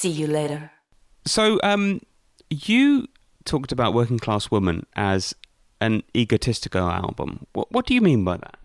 See 0.00 0.08
you 0.08 0.28
later. 0.28 0.70
So, 1.26 1.60
um, 1.62 2.00
you 2.48 3.06
talked 3.44 3.70
about 3.70 3.92
Working 3.92 4.18
Class 4.18 4.50
Woman 4.50 4.86
as 4.96 5.34
an 5.78 6.04
egotistical 6.16 6.88
album. 6.88 7.46
What, 7.52 7.70
what 7.70 7.84
do 7.84 7.92
you 7.92 8.00
mean 8.00 8.24
by 8.24 8.38
that? 8.38 8.56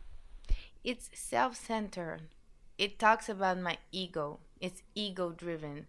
It's 0.81 1.09
self 1.13 1.57
centered. 1.57 2.21
It 2.77 2.97
talks 2.97 3.27
about 3.27 3.59
my 3.59 3.79
ego. 3.91 4.39
It's 4.61 4.81
ego 4.95 5.33
driven. 5.33 5.87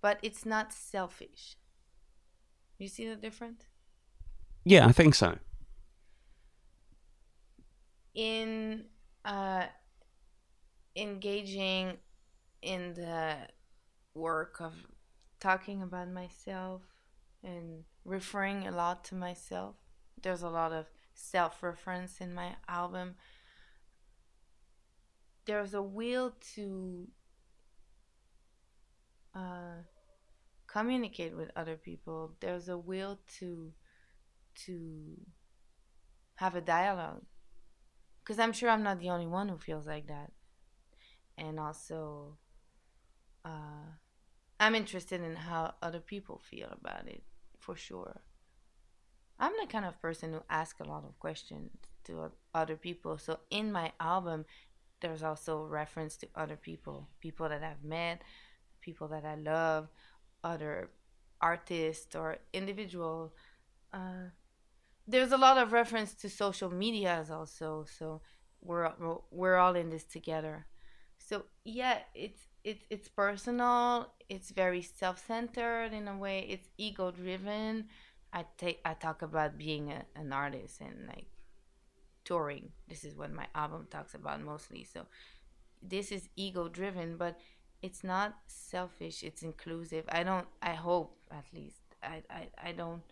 But 0.00 0.20
it's 0.22 0.46
not 0.46 0.72
selfish. 0.72 1.56
You 2.78 2.86
see 2.86 3.08
the 3.08 3.16
difference? 3.16 3.64
Yeah, 4.64 4.86
I 4.86 4.92
think 4.92 5.16
so. 5.16 5.38
In 8.14 8.84
uh, 9.24 9.64
engaging 10.94 11.98
in 12.62 12.94
the 12.94 13.38
work 14.16 14.60
of 14.60 14.72
talking 15.38 15.82
about 15.82 16.08
myself 16.10 16.82
and 17.44 17.84
referring 18.04 18.66
a 18.66 18.70
lot 18.70 19.04
to 19.04 19.14
myself. 19.14 19.76
There's 20.22 20.42
a 20.42 20.48
lot 20.48 20.72
of 20.72 20.86
self 21.14 21.62
reference 21.62 22.20
in 22.20 22.34
my 22.34 22.56
album. 22.68 23.14
There's 25.44 25.74
a 25.74 25.82
will 25.82 26.34
to 26.54 27.06
uh, 29.34 29.82
communicate 30.66 31.36
with 31.36 31.50
other 31.54 31.76
people. 31.76 32.32
There's 32.40 32.68
a 32.68 32.78
will 32.78 33.20
to 33.38 33.72
to 34.66 35.20
have 36.36 36.54
a 36.54 36.60
dialogue 36.60 37.22
because 38.26 38.38
I'm 38.38 38.52
sure 38.52 38.70
I'm 38.70 38.82
not 38.82 38.98
the 38.98 39.10
only 39.10 39.26
one 39.26 39.48
who 39.48 39.58
feels 39.58 39.86
like 39.86 40.08
that. 40.08 40.32
And 41.38 41.60
also, 41.60 42.38
uh, 43.44 43.92
I'm 44.58 44.74
interested 44.74 45.20
in 45.20 45.36
how 45.36 45.74
other 45.82 46.00
people 46.00 46.40
feel 46.50 46.68
about 46.72 47.06
it, 47.08 47.22
for 47.58 47.76
sure. 47.76 48.20
I'm 49.38 49.52
the 49.60 49.66
kind 49.66 49.84
of 49.84 50.00
person 50.00 50.32
who 50.32 50.40
asks 50.48 50.80
a 50.80 50.84
lot 50.84 51.04
of 51.04 51.18
questions 51.18 51.70
to 52.04 52.30
other 52.54 52.76
people. 52.76 53.18
So 53.18 53.40
in 53.50 53.70
my 53.70 53.92
album, 54.00 54.46
there's 55.00 55.22
also 55.22 55.64
reference 55.64 56.16
to 56.18 56.28
other 56.34 56.56
people, 56.56 57.08
people 57.20 57.48
that 57.48 57.62
I've 57.62 57.84
met, 57.84 58.22
people 58.80 59.08
that 59.08 59.24
I 59.24 59.34
love, 59.34 59.88
other 60.42 60.90
artists 61.40 62.16
or 62.16 62.38
individual. 62.54 63.34
Uh, 63.92 64.30
there's 65.06 65.32
a 65.32 65.36
lot 65.36 65.58
of 65.58 65.72
reference 65.72 66.14
to 66.14 66.28
social 66.28 66.70
medias 66.70 67.30
also 67.30 67.84
so 67.98 68.20
we're 68.60 68.90
we're 69.30 69.56
all 69.56 69.76
in 69.76 69.90
this 69.90 70.04
together 70.04 70.66
so 71.18 71.44
yeah 71.64 71.98
it's 72.14 72.48
it's 72.66 72.84
it's 72.90 73.08
personal 73.08 74.12
it's 74.28 74.50
very 74.50 74.82
self-centered 74.82 75.92
in 75.92 76.08
a 76.08 76.16
way 76.18 76.46
it's 76.50 76.68
ego 76.76 77.10
driven 77.12 77.86
i 78.32 78.44
take 78.58 78.80
i 78.84 78.92
talk 78.94 79.22
about 79.22 79.56
being 79.56 79.92
a, 79.92 80.04
an 80.16 80.32
artist 80.32 80.80
and 80.80 81.06
like 81.08 81.26
touring. 82.24 82.70
This 82.88 83.04
is 83.04 83.14
what 83.16 83.32
my 83.32 83.46
album 83.54 83.86
talks 83.90 84.14
about 84.14 84.42
mostly. 84.42 84.84
So 84.84 85.06
this 85.82 86.10
is 86.12 86.28
ego 86.36 86.68
driven 86.68 87.16
but 87.16 87.38
it's 87.82 88.02
not 88.02 88.36
selfish 88.46 89.22
it's 89.22 89.42
inclusive. 89.42 90.04
I 90.08 90.22
don't 90.22 90.46
i 90.62 90.72
hope 90.72 91.16
at 91.30 91.44
least 91.54 91.82
i 92.02 92.22
i, 92.30 92.48
I 92.62 92.72
don't 92.72 93.02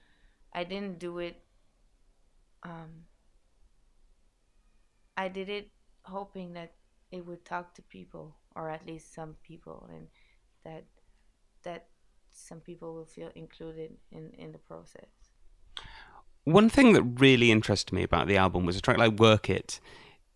i 0.52 0.64
didn't 0.64 0.98
do 0.98 1.18
it 1.18 1.36
um, 2.62 3.04
I 5.16 5.28
did 5.28 5.48
it 5.48 5.70
hoping 6.04 6.52
that 6.52 6.72
it 7.10 7.26
would 7.26 7.44
talk 7.44 7.74
to 7.74 7.82
people, 7.82 8.36
or 8.56 8.70
at 8.70 8.86
least 8.86 9.14
some 9.14 9.36
people, 9.42 9.88
and 9.92 10.08
that 10.64 10.84
that 11.62 11.86
some 12.30 12.60
people 12.60 12.94
will 12.94 13.06
feel 13.06 13.30
included 13.34 13.92
in 14.10 14.30
in 14.38 14.52
the 14.52 14.58
process. 14.58 15.08
One 16.44 16.68
thing 16.68 16.92
that 16.92 17.02
really 17.02 17.50
interested 17.50 17.94
me 17.94 18.02
about 18.02 18.26
the 18.26 18.36
album 18.36 18.66
was 18.66 18.76
a 18.76 18.80
track 18.80 18.98
like 18.98 19.18
"Work 19.18 19.48
It" 19.48 19.80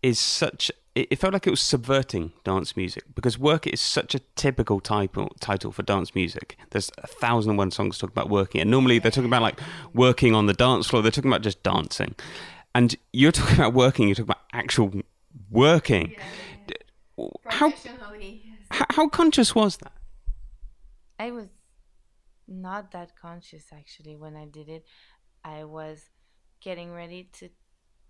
is 0.01 0.19
such. 0.19 0.71
It 0.95 1.07
it 1.11 1.19
felt 1.19 1.33
like 1.33 1.45
it 1.45 1.51
was 1.51 1.61
subverting 1.61 2.33
dance 2.43 2.75
music 2.75 3.03
because 3.13 3.37
"Work 3.37 3.67
It" 3.67 3.73
is 3.73 3.81
such 3.81 4.15
a 4.15 4.19
typical 4.35 4.79
title 4.79 5.29
title 5.39 5.71
for 5.71 5.83
dance 5.83 6.15
music. 6.15 6.57
There's 6.71 6.91
a 6.97 7.07
thousand 7.07 7.51
and 7.51 7.57
one 7.59 7.71
songs 7.71 7.99
talking 7.99 8.13
about 8.13 8.29
working, 8.29 8.59
and 8.61 8.71
normally 8.71 8.97
they're 8.99 9.11
talking 9.11 9.29
about 9.29 9.43
like 9.43 9.59
working 9.93 10.33
on 10.33 10.47
the 10.47 10.53
dance 10.53 10.87
floor. 10.87 11.03
They're 11.03 11.11
talking 11.11 11.31
about 11.31 11.43
just 11.43 11.61
dancing, 11.61 12.15
and 12.73 12.95
you're 13.13 13.31
talking 13.31 13.57
about 13.59 13.73
working. 13.73 14.07
You're 14.07 14.15
talking 14.15 14.31
about 14.31 14.45
actual 14.51 14.91
working. 15.51 16.07
D- 16.07 16.17
How 17.45 17.71
Professionally, 17.71 18.43
how 18.71 19.09
conscious 19.09 19.53
was 19.53 19.77
that? 19.77 19.93
I 21.17 21.31
was 21.31 21.47
not 22.47 22.91
that 22.91 23.15
conscious 23.15 23.65
actually 23.73 24.15
when 24.15 24.35
I 24.35 24.45
did 24.45 24.69
it. 24.69 24.85
I 25.43 25.63
was 25.65 26.09
getting 26.61 26.93
ready 26.93 27.29
to 27.33 27.49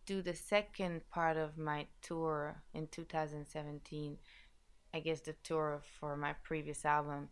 do 0.05 0.21
the 0.21 0.35
second 0.35 1.01
part 1.09 1.37
of 1.37 1.57
my 1.57 1.87
tour 2.01 2.63
in 2.73 2.87
2017. 2.87 4.17
I 4.93 4.99
guess 4.99 5.21
the 5.21 5.35
tour 5.43 5.81
for 5.99 6.15
my 6.15 6.33
previous 6.43 6.83
album, 6.85 7.29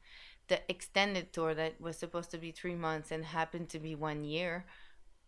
the 0.48 0.60
extended 0.70 1.34
tour 1.34 1.56
that 1.56 1.82
was 1.82 1.98
supposed 1.98 2.32
to 2.32 2.38
be 2.38 2.52
three 2.52 2.76
months 2.76 3.12
and 3.12 3.26
happened 3.26 3.70
to 3.70 3.80
be 3.80 3.96
one 3.96 4.24
year. 4.24 4.66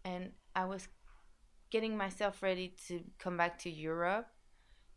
And 0.06 0.32
I 0.56 0.66
was 0.66 0.88
getting 1.72 1.98
myself 1.98 2.44
ready 2.44 2.74
to 2.88 3.02
come 3.18 3.38
back 3.38 3.58
to 3.60 3.70
Europe 3.70 4.28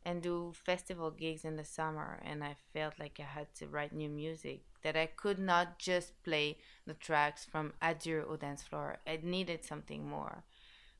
and 0.04 0.22
do 0.22 0.52
festival 0.64 1.10
gigs 1.10 1.44
in 1.44 1.56
the 1.56 1.64
summer 1.64 2.20
and 2.24 2.42
I 2.42 2.56
felt 2.72 2.98
like 2.98 3.18
I 3.20 3.24
had 3.24 3.54
to 3.56 3.68
write 3.68 3.92
new 3.92 4.08
music 4.08 4.62
that 4.82 4.96
I 4.96 5.06
could 5.06 5.38
not 5.38 5.78
just 5.78 6.20
play 6.22 6.58
the 6.86 6.94
tracks 6.94 7.44
from 7.44 7.72
Adieu 7.80 8.24
au 8.28 8.36
dance 8.36 8.62
floor. 8.62 8.98
I 9.06 9.20
needed 9.22 9.64
something 9.64 10.08
more. 10.08 10.44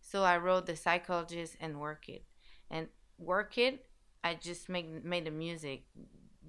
So 0.00 0.24
I 0.24 0.36
wrote 0.38 0.66
The 0.66 0.76
Psychologist 0.76 1.56
and 1.60 1.80
Work 1.80 2.08
It. 2.08 2.24
And 2.70 2.88
Work 3.18 3.58
It, 3.58 3.86
I 4.24 4.34
just 4.34 4.68
make, 4.68 5.04
made 5.04 5.24
the 5.24 5.30
music 5.30 5.84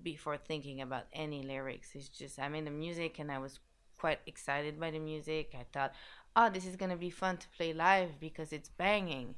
before 0.03 0.37
thinking 0.37 0.81
about 0.81 1.05
any 1.13 1.43
lyrics. 1.43 1.89
It's 1.95 2.09
just 2.09 2.39
I 2.39 2.49
made 2.49 2.65
the 2.65 2.71
music 2.71 3.19
and 3.19 3.31
I 3.31 3.39
was 3.39 3.59
quite 3.97 4.19
excited 4.25 4.79
by 4.79 4.91
the 4.91 4.99
music. 4.99 5.53
I 5.53 5.65
thought, 5.71 5.93
oh, 6.35 6.49
this 6.49 6.65
is 6.65 6.75
gonna 6.75 6.97
be 6.97 7.09
fun 7.09 7.37
to 7.37 7.47
play 7.55 7.73
live 7.73 8.19
because 8.19 8.51
it's 8.51 8.69
banging. 8.69 9.35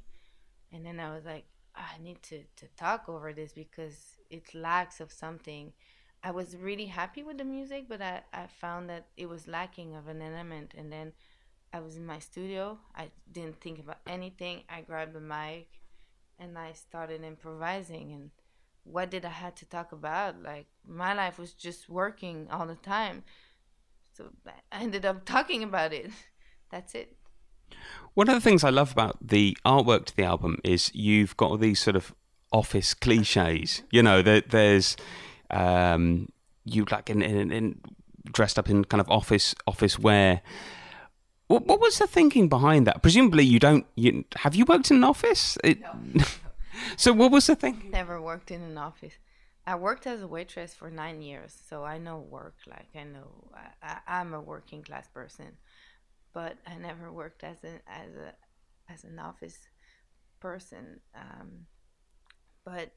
And 0.72 0.84
then 0.84 0.98
I 0.98 1.14
was 1.14 1.24
like, 1.24 1.44
"Ah, 1.46 1.55
I 1.76 2.02
need 2.02 2.22
to, 2.24 2.42
to 2.56 2.66
talk 2.76 3.08
over 3.08 3.32
this 3.32 3.52
because 3.52 4.18
it 4.30 4.54
lacks 4.54 5.00
of 5.00 5.12
something. 5.12 5.72
I 6.22 6.30
was 6.30 6.56
really 6.56 6.86
happy 6.86 7.22
with 7.22 7.38
the 7.38 7.44
music, 7.44 7.86
but 7.88 8.00
I, 8.00 8.22
I 8.32 8.46
found 8.46 8.88
that 8.90 9.06
it 9.16 9.28
was 9.28 9.46
lacking 9.46 9.94
of 9.94 10.08
an 10.08 10.22
element. 10.22 10.74
And 10.76 10.90
then 10.90 11.12
I 11.72 11.80
was 11.80 11.96
in 11.96 12.06
my 12.06 12.18
studio. 12.18 12.78
I 12.96 13.10
didn't 13.30 13.60
think 13.60 13.78
about 13.78 13.98
anything. 14.06 14.62
I 14.68 14.80
grabbed 14.80 15.12
the 15.12 15.20
mic 15.20 15.68
and 16.38 16.58
I 16.58 16.72
started 16.72 17.22
improvising. 17.22 18.12
And 18.12 18.30
what 18.84 19.10
did 19.10 19.24
I 19.24 19.30
had 19.30 19.56
to 19.56 19.66
talk 19.66 19.92
about? 19.92 20.42
Like 20.42 20.66
my 20.86 21.12
life 21.12 21.38
was 21.38 21.52
just 21.52 21.88
working 21.88 22.48
all 22.50 22.66
the 22.66 22.76
time. 22.76 23.24
So 24.14 24.30
I 24.46 24.82
ended 24.82 25.04
up 25.04 25.24
talking 25.26 25.62
about 25.62 25.92
it. 25.92 26.10
That's 26.70 26.94
it. 26.94 27.16
One 28.14 28.28
of 28.28 28.34
the 28.34 28.40
things 28.40 28.64
I 28.64 28.70
love 28.70 28.92
about 28.92 29.18
the 29.20 29.56
artwork 29.64 30.06
to 30.06 30.16
the 30.16 30.24
album 30.24 30.58
is 30.64 30.90
you've 30.94 31.36
got 31.36 31.50
all 31.50 31.58
these 31.58 31.80
sort 31.80 31.96
of 31.96 32.14
office 32.52 32.94
cliches. 32.94 33.82
You 33.90 34.02
know, 34.02 34.22
there, 34.22 34.40
there's 34.40 34.96
um, 35.50 36.30
you 36.64 36.84
like 36.90 37.10
in, 37.10 37.22
in, 37.22 37.52
in 37.52 37.80
dressed 38.32 38.58
up 38.58 38.68
in 38.68 38.84
kind 38.84 39.00
of 39.00 39.10
office 39.10 39.54
office 39.66 39.98
wear. 39.98 40.42
What, 41.48 41.66
what 41.66 41.80
was 41.80 41.98
the 41.98 42.06
thinking 42.06 42.48
behind 42.48 42.86
that? 42.86 43.02
Presumably, 43.02 43.44
you 43.44 43.58
don't. 43.58 43.86
You, 43.94 44.24
have 44.36 44.54
you 44.54 44.64
worked 44.64 44.90
in 44.90 44.98
an 44.98 45.04
office? 45.04 45.56
It, 45.62 45.78
so, 46.96 47.12
what 47.12 47.30
was 47.30 47.46
the 47.46 47.54
thing? 47.54 47.88
Never 47.90 48.20
worked 48.20 48.50
in 48.50 48.62
an 48.62 48.78
office. 48.78 49.14
I 49.66 49.74
worked 49.74 50.06
as 50.06 50.22
a 50.22 50.28
waitress 50.28 50.74
for 50.74 50.90
nine 50.90 51.22
years, 51.22 51.56
so 51.68 51.84
I 51.84 51.98
know 51.98 52.18
work. 52.18 52.54
Like 52.66 52.88
I 52.94 53.04
know, 53.04 53.28
I, 53.82 53.98
I'm 54.06 54.34
a 54.34 54.40
working 54.40 54.82
class 54.82 55.08
person, 55.08 55.56
but 56.36 56.58
I 56.66 56.76
never 56.76 57.10
worked 57.10 57.42
as 57.44 57.64
an 57.64 57.80
as 57.88 58.14
a 58.14 58.34
as 58.92 59.04
an 59.04 59.18
office 59.18 59.56
person. 60.38 61.00
Um, 61.14 61.64
but 62.62 62.92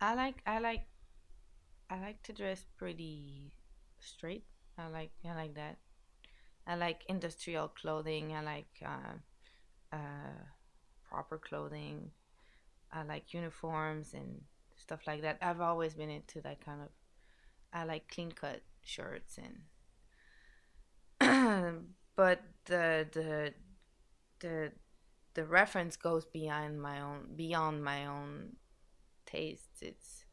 I 0.00 0.16
like 0.16 0.42
I 0.44 0.58
like 0.58 0.88
I 1.88 2.00
like 2.00 2.20
to 2.24 2.32
dress 2.32 2.64
pretty 2.76 3.52
straight. 4.00 4.46
I 4.76 4.88
like 4.88 5.12
I 5.24 5.32
like 5.36 5.54
that. 5.54 5.78
I 6.66 6.74
like 6.74 7.04
industrial 7.08 7.68
clothing. 7.68 8.32
I 8.34 8.42
like 8.42 8.82
uh, 8.84 9.14
uh, 9.92 10.42
proper 11.08 11.38
clothing. 11.38 12.10
I 12.92 13.04
like 13.04 13.32
uniforms 13.32 14.12
and 14.12 14.40
stuff 14.74 15.06
like 15.06 15.22
that. 15.22 15.38
I've 15.40 15.60
always 15.60 15.94
been 15.94 16.10
into 16.10 16.40
that 16.40 16.64
kind 16.64 16.82
of. 16.82 16.88
I 17.72 17.84
like 17.84 18.08
clean 18.08 18.32
cut 18.32 18.62
shirts 18.82 19.38
and. 19.38 19.60
but 22.16 22.42
the 22.66 23.06
the 23.12 23.54
the 24.40 24.72
the 25.34 25.44
reference 25.44 25.96
goes 25.96 26.24
beyond 26.24 26.80
my 26.80 27.00
own 27.00 27.28
beyond 27.36 27.82
my 27.84 28.06
own 28.06 28.56
tastes. 29.26 29.82
It's 29.82 30.24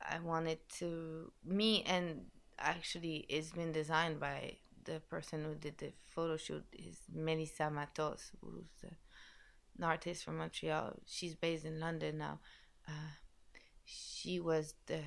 I 0.00 0.18
wanted 0.20 0.58
to 0.78 1.32
me 1.44 1.82
and 1.86 2.26
actually 2.58 3.26
it's 3.28 3.52
been 3.52 3.72
designed 3.72 4.20
by 4.20 4.56
the 4.84 5.00
person 5.00 5.44
who 5.44 5.54
did 5.54 5.78
the 5.78 5.92
photo 6.14 6.36
shoot 6.36 6.64
is 6.72 6.98
Melissa 7.12 7.70
Matos, 7.70 8.30
who's 8.40 8.84
an 8.84 9.84
artist 9.84 10.24
from 10.24 10.38
Montreal. 10.38 10.94
She's 11.06 11.34
based 11.34 11.64
in 11.64 11.80
London 11.80 12.18
now, 12.18 12.38
uh, 12.86 13.12
she 13.84 14.40
was 14.40 14.74
the 14.86 15.00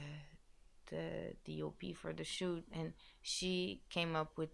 the 0.89 1.36
DOP 1.45 1.95
for 1.95 2.13
the 2.13 2.23
shoot, 2.23 2.63
and 2.71 2.93
she 3.21 3.82
came 3.89 4.15
up 4.15 4.38
with 4.38 4.50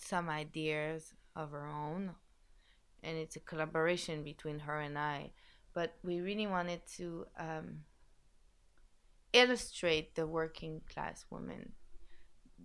some 0.00 0.28
ideas 0.28 1.14
of 1.36 1.50
her 1.52 1.66
own, 1.66 2.14
and 3.02 3.16
it's 3.16 3.36
a 3.36 3.40
collaboration 3.40 4.22
between 4.22 4.60
her 4.60 4.80
and 4.80 4.98
I. 4.98 5.32
But 5.72 5.94
we 6.02 6.20
really 6.20 6.46
wanted 6.46 6.80
to 6.96 7.26
um, 7.38 7.84
illustrate 9.32 10.14
the 10.14 10.26
working 10.26 10.80
class 10.92 11.24
woman, 11.30 11.72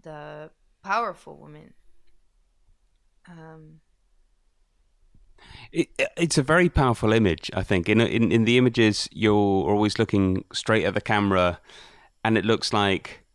the 0.02 0.50
powerful 0.84 1.38
woman. 1.38 1.74
Um, 3.28 3.82
It, 5.71 5.89
it's 6.17 6.38
a 6.38 6.43
very 6.43 6.69
powerful 6.69 7.13
image, 7.13 7.52
I 7.54 7.63
think. 7.63 7.89
In, 7.89 8.02
in 8.02 8.32
in 8.32 8.45
the 8.45 8.58
images, 8.58 9.10
you're 9.12 9.69
always 9.69 10.00
looking 10.00 10.45
straight 10.54 10.86
at 10.86 10.93
the 10.93 11.02
camera, 11.02 11.60
and 12.24 12.38
it 12.38 12.45
looks 12.45 12.74
like 12.74 13.26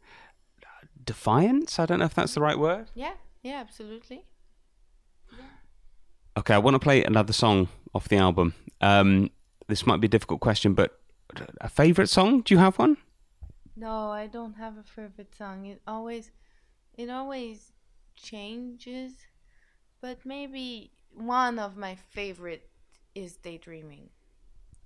defiance. 1.04 1.78
I 1.78 1.86
don't 1.86 1.98
know 1.98 2.06
if 2.06 2.14
that's 2.14 2.34
the 2.34 2.40
right 2.40 2.58
word. 2.58 2.90
yeah, 2.94 3.14
yeah, 3.42 3.60
absolutely. 3.60 4.24
Okay, 6.36 6.54
I 6.54 6.58
want 6.58 6.74
to 6.74 6.78
play 6.78 7.04
another 7.04 7.32
song 7.32 7.68
off 7.94 8.08
the 8.08 8.16
album. 8.16 8.54
Um, 8.80 9.30
this 9.68 9.86
might 9.86 10.00
be 10.00 10.06
a 10.06 10.10
difficult 10.10 10.40
question, 10.40 10.74
but 10.74 11.00
a 11.60 11.68
favorite 11.68 12.08
song? 12.08 12.40
Do 12.42 12.54
you 12.54 12.58
have 12.58 12.78
one? 12.78 12.96
No, 13.76 14.10
I 14.10 14.26
don't 14.26 14.56
have 14.56 14.76
a 14.76 14.82
favorite 14.82 15.34
song. 15.34 15.66
It 15.66 15.80
always, 15.86 16.30
it 16.96 17.08
always 17.08 17.72
changes, 18.16 19.12
but 20.00 20.18
maybe 20.24 20.92
one 21.12 21.58
of 21.58 21.76
my 21.76 21.94
favorite 21.94 22.68
is 23.14 23.36
Daydreaming. 23.36 24.10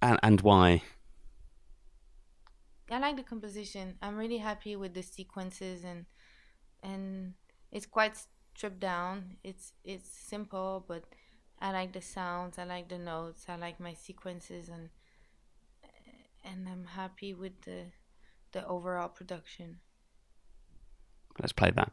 And 0.01 0.19
and 0.23 0.41
why? 0.41 0.83
I 2.91 2.99
like 2.99 3.17
the 3.17 3.23
composition. 3.23 3.97
I'm 4.03 4.17
really 4.17 4.39
happy 4.39 4.77
with 4.77 4.95
the 4.95 5.03
sequences 5.03 5.85
and 5.85 6.05
and 6.83 7.35
it's 7.73 7.87
quite 7.87 8.19
stripped 8.55 8.81
down. 8.81 9.37
It's 9.43 9.73
it's 9.85 10.09
simple, 10.09 10.85
but 10.87 11.05
I 11.61 11.73
like 11.73 11.93
the 11.93 12.01
sounds. 12.01 12.59
I 12.59 12.65
like 12.65 12.89
the 12.89 12.99
notes. 12.99 13.47
I 13.49 13.57
like 13.57 13.81
my 13.81 13.95
sequences 13.95 14.69
and 14.69 14.91
and 16.45 16.69
I'm 16.69 16.87
happy 16.87 17.35
with 17.35 17.63
the 17.63 17.87
the 18.53 18.67
overall 18.67 19.09
production. 19.09 19.81
Let's 21.41 21.53
play 21.53 21.73
that. 21.73 21.91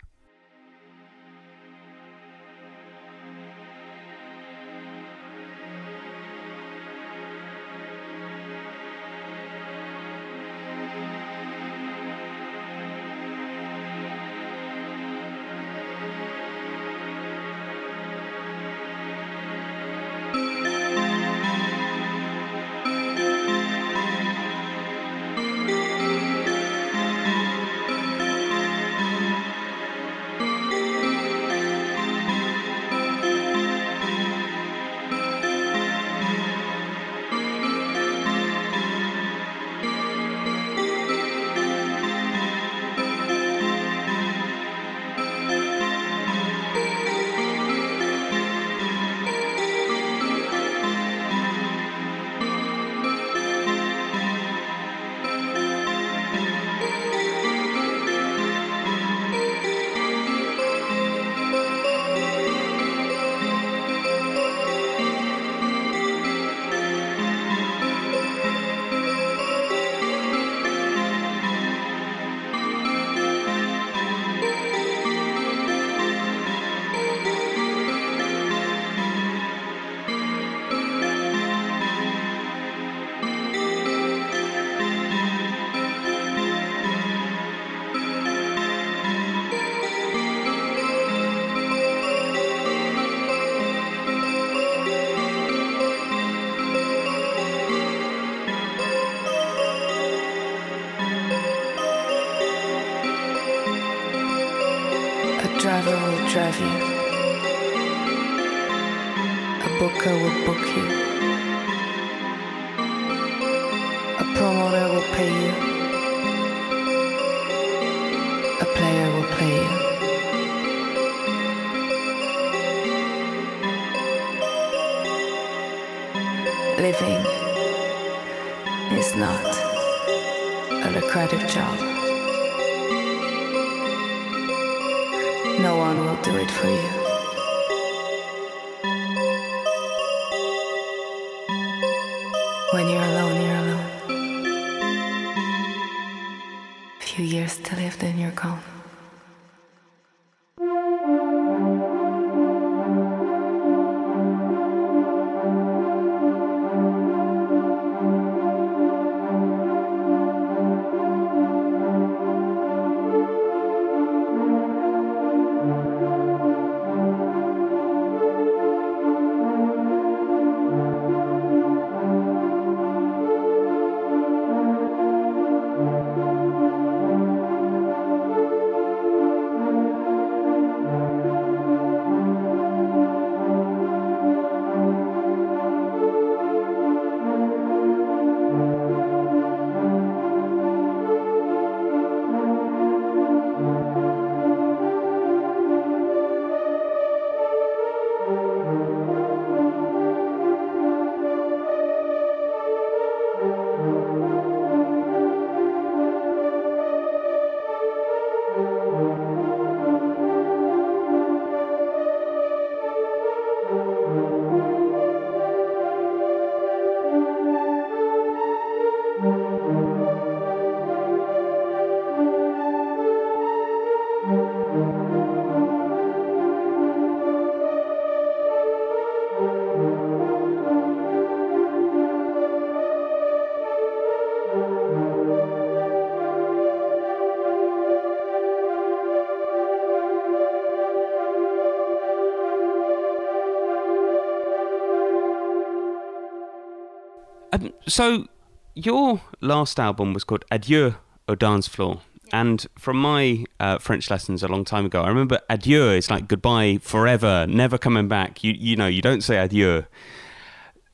Um, 247.52 247.74
so, 247.88 248.28
your 248.76 249.22
last 249.42 249.80
album 249.80 250.14
was 250.14 250.24
called 250.24 250.46
Adieu 250.52 250.96
au 251.28 251.36
Dance 251.36 251.68
Floor. 251.68 252.02
And 252.32 252.66
from 252.78 252.98
my 252.98 253.46
uh, 253.60 253.78
French 253.78 254.10
lessons 254.10 254.42
a 254.42 254.48
long 254.48 254.64
time 254.64 254.86
ago, 254.86 255.02
I 255.04 255.10
remember 255.10 255.40
adieu 255.50 255.90
is 255.90 256.10
like 256.10 256.30
goodbye 256.30 256.80
forever, 256.82 257.46
never 257.48 257.78
coming 257.78 258.08
back. 258.08 258.42
You 258.44 258.54
you 258.58 258.78
know 258.78 258.88
you 258.88 259.02
don't 259.02 259.22
say 259.22 259.38
adieu. 259.38 259.86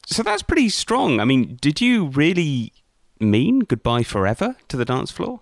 So 0.07 0.23
that's 0.23 0.41
pretty 0.41 0.69
strong. 0.69 1.19
I 1.19 1.25
mean, 1.25 1.57
did 1.61 1.79
you 1.79 2.07
really 2.07 2.73
mean 3.19 3.59
goodbye 3.59 4.03
forever 4.03 4.55
to 4.69 4.77
the 4.77 4.85
dance 4.85 5.11
floor? 5.11 5.41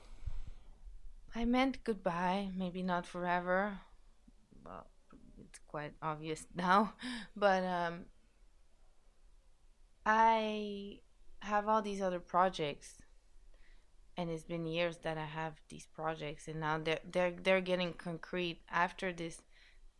I 1.33 1.45
meant 1.45 1.83
goodbye, 1.83 2.49
maybe 2.57 2.81
not 2.81 3.05
forever. 3.05 3.79
Well, 4.65 4.87
it's 5.39 5.59
quite 5.67 5.93
obvious 6.01 6.45
now, 6.55 6.93
but 7.37 7.63
um, 7.63 8.05
I 10.05 10.99
have 11.45 11.67
all 11.67 11.81
these 11.81 12.01
other 12.01 12.19
projects, 12.19 12.97
and 14.17 14.29
it's 14.29 14.43
been 14.43 14.65
years 14.65 14.97
that 15.03 15.17
I 15.17 15.25
have 15.25 15.53
these 15.69 15.87
projects, 15.93 16.47
and 16.47 16.59
now 16.59 16.79
they're 16.79 16.99
they're 17.09 17.35
they're 17.43 17.61
getting 17.61 17.93
concrete 17.93 18.59
after 18.69 19.13
this 19.13 19.41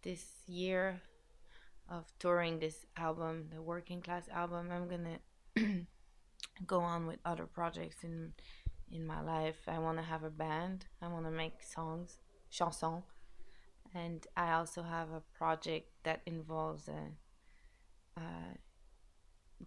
this 0.01 0.23
year 0.47 1.01
of 1.89 2.05
touring 2.19 2.60
this 2.60 2.86
album, 2.97 3.49
the 3.53 3.62
working 3.62 4.01
class 4.01 4.27
album. 4.29 4.69
I'm 4.71 4.88
gonna 4.88 5.19
go 6.65 6.79
on 6.79 7.08
with 7.08 7.19
other 7.25 7.45
projects 7.45 8.03
in 8.03 8.34
in 8.91 9.05
my 9.05 9.21
life. 9.21 9.60
I 9.67 9.79
want 9.79 9.97
to 9.97 10.03
have 10.03 10.23
a 10.23 10.29
band. 10.29 10.86
I 11.01 11.08
want 11.08 11.25
to 11.25 11.31
make 11.31 11.62
songs, 11.63 12.17
chansons, 12.51 13.03
and 13.93 14.25
I 14.36 14.53
also 14.53 14.84
have 14.84 15.12
a 15.12 15.23
project 15.38 15.89
that 16.03 16.21
involves 16.25 16.88
a, 16.88 17.01
uh, 18.17 18.53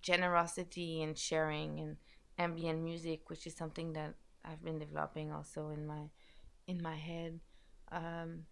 generosity 0.03 1.03
and 1.03 1.17
sharing 1.19 1.81
and 1.81 1.97
ambient 2.39 2.83
music, 2.83 3.31
which 3.31 3.47
is 3.47 3.57
something 3.57 3.93
that 3.95 4.15
I've 4.45 4.63
been 4.65 4.79
developing 4.79 5.33
also 5.33 5.71
in 5.71 5.87
my 5.87 6.11
in 6.67 6.83
my 6.83 6.97
head. 6.97 7.41
Um, 7.91 8.45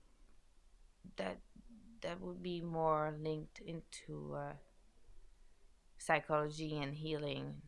that 1.17 1.39
that 2.03 2.21
would 2.21 2.43
be 2.43 2.61
more 2.61 3.15
linked 3.21 3.61
into 3.61 4.35
uh, 4.35 4.53
psychology 5.99 6.77
and 6.79 6.95
healing 6.95 7.63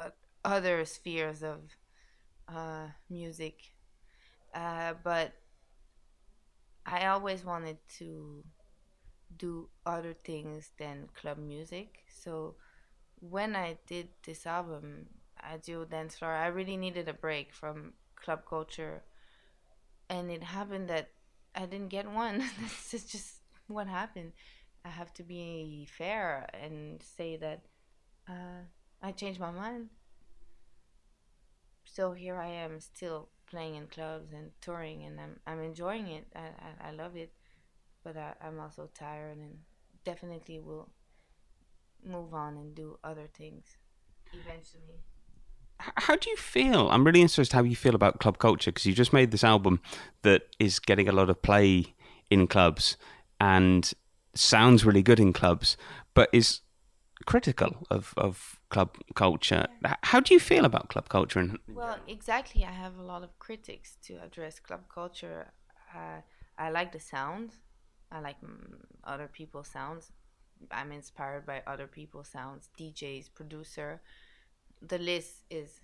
uh, 0.00 0.10
other 0.44 0.84
spheres 0.84 1.42
of 1.42 1.60
uh, 2.48 2.88
music. 3.08 3.72
Uh, 4.54 4.94
but 5.04 5.32
I 6.86 7.06
always 7.06 7.44
wanted 7.44 7.78
to 7.98 8.44
do 9.36 9.68
other 9.86 10.14
things 10.14 10.70
than 10.78 11.08
club 11.14 11.38
music. 11.38 12.04
So 12.08 12.54
when 13.20 13.54
I 13.56 13.78
did 13.86 14.08
this 14.24 14.46
album, 14.46 15.06
Adieu 15.52 15.86
Dance 15.90 16.16
Floor, 16.16 16.32
I 16.32 16.46
really 16.48 16.76
needed 16.76 17.08
a 17.08 17.14
break 17.14 17.52
from 17.52 17.94
club 18.16 18.42
culture. 18.48 19.02
And 20.08 20.30
it 20.30 20.42
happened 20.42 20.88
that 20.88 21.10
I 21.54 21.66
didn't 21.66 21.88
get 21.88 22.10
one. 22.10 22.38
this 22.60 22.94
is 22.94 23.04
just 23.04 23.34
what 23.68 23.86
happened. 23.86 24.32
I 24.84 24.88
have 24.88 25.12
to 25.14 25.22
be 25.22 25.86
fair 25.90 26.48
and 26.54 27.02
say 27.02 27.36
that 27.36 27.62
uh, 28.28 28.64
I 29.02 29.12
changed 29.12 29.40
my 29.40 29.50
mind 29.50 29.90
so 31.92 32.12
here 32.12 32.36
I 32.36 32.46
am 32.46 32.80
still 32.80 33.28
playing 33.46 33.74
in 33.74 33.88
clubs 33.88 34.32
and 34.32 34.52
touring, 34.60 35.02
and 35.04 35.20
I'm 35.20 35.40
I'm 35.46 35.60
enjoying 35.60 36.06
it. 36.08 36.26
I 36.34 36.50
I, 36.68 36.88
I 36.88 36.90
love 36.92 37.16
it, 37.16 37.32
but 38.04 38.16
I, 38.16 38.34
I'm 38.42 38.60
also 38.60 38.88
tired, 38.94 39.38
and 39.38 39.58
definitely 40.04 40.58
will 40.58 40.88
move 42.04 42.32
on 42.32 42.56
and 42.56 42.74
do 42.74 42.98
other 43.04 43.26
things 43.32 43.76
eventually. 44.32 45.02
How 45.78 46.16
do 46.16 46.28
you 46.28 46.36
feel? 46.36 46.90
I'm 46.90 47.04
really 47.04 47.22
interested 47.22 47.54
how 47.54 47.62
you 47.62 47.76
feel 47.76 47.94
about 47.94 48.20
club 48.20 48.38
culture 48.38 48.70
because 48.70 48.84
you 48.84 48.92
just 48.92 49.12
made 49.12 49.30
this 49.30 49.44
album 49.44 49.80
that 50.22 50.42
is 50.58 50.78
getting 50.78 51.08
a 51.08 51.12
lot 51.12 51.30
of 51.30 51.40
play 51.40 51.94
in 52.28 52.46
clubs 52.46 52.96
and 53.40 53.92
sounds 54.34 54.84
really 54.84 55.02
good 55.02 55.18
in 55.18 55.32
clubs, 55.32 55.76
but 56.14 56.28
is 56.32 56.60
critical 57.26 57.86
of, 57.90 58.12
of 58.16 58.60
club 58.68 58.96
culture. 59.14 59.68
How 60.02 60.20
do 60.20 60.34
you 60.34 60.40
feel 60.40 60.64
about 60.64 60.88
club 60.88 61.08
culture? 61.08 61.38
And 61.38 61.58
Well, 61.68 61.96
exactly. 62.06 62.64
I 62.64 62.72
have 62.72 62.98
a 62.98 63.02
lot 63.02 63.22
of 63.22 63.38
critics 63.38 63.96
to 64.02 64.22
address 64.22 64.60
club 64.60 64.82
culture. 64.92 65.52
Uh, 65.94 66.20
I 66.58 66.70
like 66.70 66.92
the 66.92 67.00
sound. 67.00 67.52
I 68.12 68.20
like 68.20 68.40
mm, 68.42 68.76
other 69.04 69.28
people's 69.28 69.68
sounds. 69.68 70.12
I'm 70.70 70.92
inspired 70.92 71.46
by 71.46 71.62
other 71.66 71.86
people's 71.86 72.28
sounds. 72.28 72.68
DJs, 72.78 73.30
producer. 73.34 74.00
The 74.82 74.98
list 74.98 75.44
is 75.50 75.80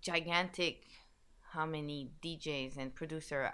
gigantic. 0.00 0.84
How 1.52 1.66
many 1.66 2.10
DJs 2.22 2.76
and 2.78 2.94
producer 2.94 3.50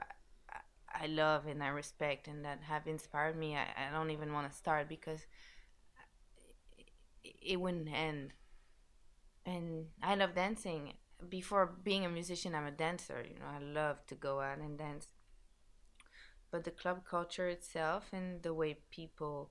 I, 0.94 1.06
love 1.06 1.46
and 1.46 1.62
I 1.62 1.68
respect 1.68 2.28
and 2.28 2.44
that 2.44 2.60
have 2.64 2.86
inspired 2.86 3.36
me. 3.36 3.56
I, 3.56 3.66
I 3.88 3.90
don't 3.92 4.10
even 4.10 4.32
want 4.32 4.50
to 4.50 4.56
start 4.56 4.88
because 4.88 5.26
it 7.24 7.60
wouldn't 7.60 7.88
end 7.92 8.32
and 9.46 9.86
I 10.02 10.14
love 10.14 10.34
dancing. 10.34 10.94
Before 11.28 11.66
being 11.82 12.04
a 12.04 12.08
musician, 12.08 12.54
I'm 12.54 12.66
a 12.66 12.70
dancer. 12.70 13.24
You 13.26 13.38
know, 13.40 13.46
I 13.46 13.58
love 13.58 14.06
to 14.06 14.14
go 14.14 14.40
out 14.40 14.58
and 14.58 14.78
dance. 14.78 15.08
But 16.50 16.64
the 16.64 16.70
club 16.70 17.04
culture 17.08 17.48
itself 17.48 18.04
and 18.12 18.42
the 18.42 18.54
way 18.54 18.78
people 18.90 19.50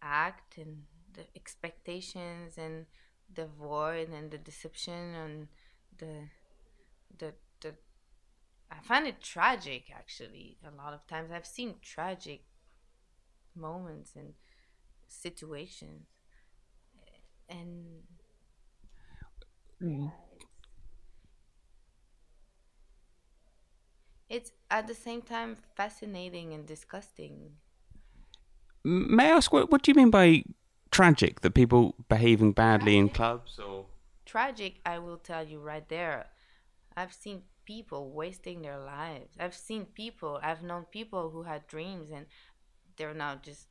act 0.00 0.56
and 0.58 0.84
the 1.14 1.24
expectations 1.36 2.56
and 2.56 2.86
the 3.34 3.46
void 3.46 4.08
and 4.08 4.30
the 4.30 4.38
deception 4.38 5.14
and 5.14 5.48
the 5.98 6.28
the 7.18 7.34
the 7.60 7.74
I 8.70 8.80
find 8.82 9.06
it 9.06 9.20
tragic 9.20 9.90
actually. 9.94 10.58
A 10.66 10.70
lot 10.76 10.94
of 10.94 11.06
times 11.06 11.30
I've 11.30 11.46
seen 11.46 11.74
tragic 11.82 12.44
moments 13.54 14.14
and 14.16 14.34
situations. 15.08 16.06
And 17.48 18.02
mm. 19.82 20.12
It's 24.32 24.50
at 24.70 24.86
the 24.86 24.94
same 24.94 25.20
time 25.20 25.56
fascinating 25.76 26.54
and 26.54 26.66
disgusting. 26.66 27.52
May 28.82 29.26
I 29.26 29.36
ask, 29.36 29.52
what, 29.52 29.70
what 29.70 29.82
do 29.82 29.90
you 29.90 29.94
mean 29.94 30.10
by 30.10 30.44
tragic? 30.90 31.42
That 31.42 31.52
people 31.52 31.94
behaving 32.08 32.52
badly 32.52 32.96
in 32.96 33.10
clubs 33.10 33.58
or. 33.58 33.86
Tragic, 34.24 34.80
I 34.86 34.98
will 34.98 35.18
tell 35.18 35.46
you 35.46 35.60
right 35.60 35.86
there. 35.86 36.26
I've 36.96 37.12
seen 37.12 37.42
people 37.66 38.10
wasting 38.10 38.62
their 38.62 38.78
lives. 38.78 39.36
I've 39.38 39.54
seen 39.54 39.84
people, 39.84 40.40
I've 40.42 40.62
known 40.62 40.84
people 40.90 41.28
who 41.28 41.42
had 41.42 41.66
dreams 41.66 42.10
and 42.10 42.24
they're 42.96 43.12
now 43.12 43.34
just 43.34 43.66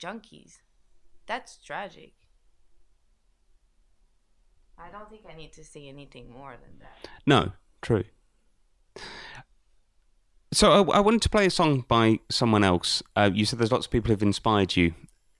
junkies. 0.00 0.60
That's 1.26 1.58
tragic. 1.58 2.14
I 4.78 4.90
don't 4.90 5.10
think 5.10 5.22
I 5.30 5.36
need 5.36 5.52
to 5.52 5.64
say 5.64 5.88
anything 5.88 6.32
more 6.32 6.52
than 6.52 6.78
that. 6.78 7.10
No, 7.26 7.52
true. 7.82 8.04
So 10.52 10.72
I, 10.72 10.96
I 10.96 11.00
wanted 11.00 11.22
to 11.22 11.28
play 11.28 11.46
a 11.46 11.50
song 11.50 11.84
by 11.86 12.18
someone 12.28 12.64
else. 12.64 13.02
Uh, 13.14 13.30
you 13.32 13.44
said 13.44 13.58
there's 13.60 13.70
lots 13.70 13.86
of 13.86 13.92
people 13.92 14.10
who've 14.10 14.22
inspired 14.22 14.76
you. 14.76 14.94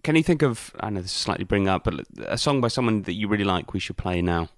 Can 0.05 0.15
you 0.15 0.23
think 0.23 0.43
of? 0.43 0.73
I 0.79 0.91
know 0.91 1.03
this 1.03 1.11
is 1.11 1.17
slightly 1.17 1.45
bring 1.45 1.69
up, 1.69 1.85
but 1.85 2.07
a 2.27 2.39
song 2.39 2.61
by 2.61 2.69
someone 2.69 3.03
that 3.03 3.15
you 3.15 3.29
really 3.29 3.45
like. 3.45 3.73
We 3.73 3.81
should 3.81 3.97
play 3.97 4.23
now. 4.23 4.49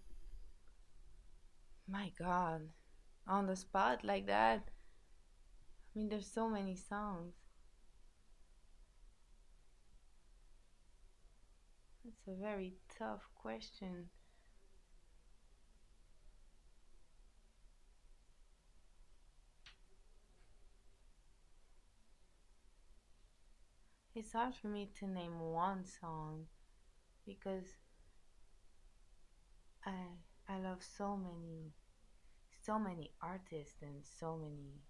My 1.89 2.13
God, 2.19 2.61
on 3.27 3.47
the 3.47 3.57
spot 3.57 4.05
like 4.05 4.27
that. 4.27 4.69
I 5.95 5.99
mean, 5.99 6.09
there's 6.09 6.27
so 6.27 6.49
many 6.49 6.77
songs. 6.77 7.35
That's 12.05 12.29
a 12.29 12.41
very 12.41 12.75
tough 12.99 13.23
question. 13.35 14.09
It's 24.15 24.33
hard 24.33 24.55
for 24.55 24.69
me 24.69 24.91
to 25.01 25.07
name 25.07 25.39
one 25.39 25.85
song 25.85 26.47
because 27.27 27.67
I 29.87 29.93
I 30.49 30.59
love 30.59 30.83
so 30.83 31.17
many 31.17 31.73
so 32.63 32.79
many 32.79 33.13
artists 33.23 33.83
and 33.83 34.05
so 34.05 34.37
many 34.37 34.83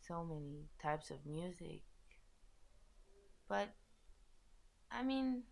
so 0.00 0.24
many 0.24 0.66
types 0.82 1.10
of 1.12 1.24
music. 1.24 1.82
But 3.48 3.74
I 4.90 5.02
mean 5.02 5.44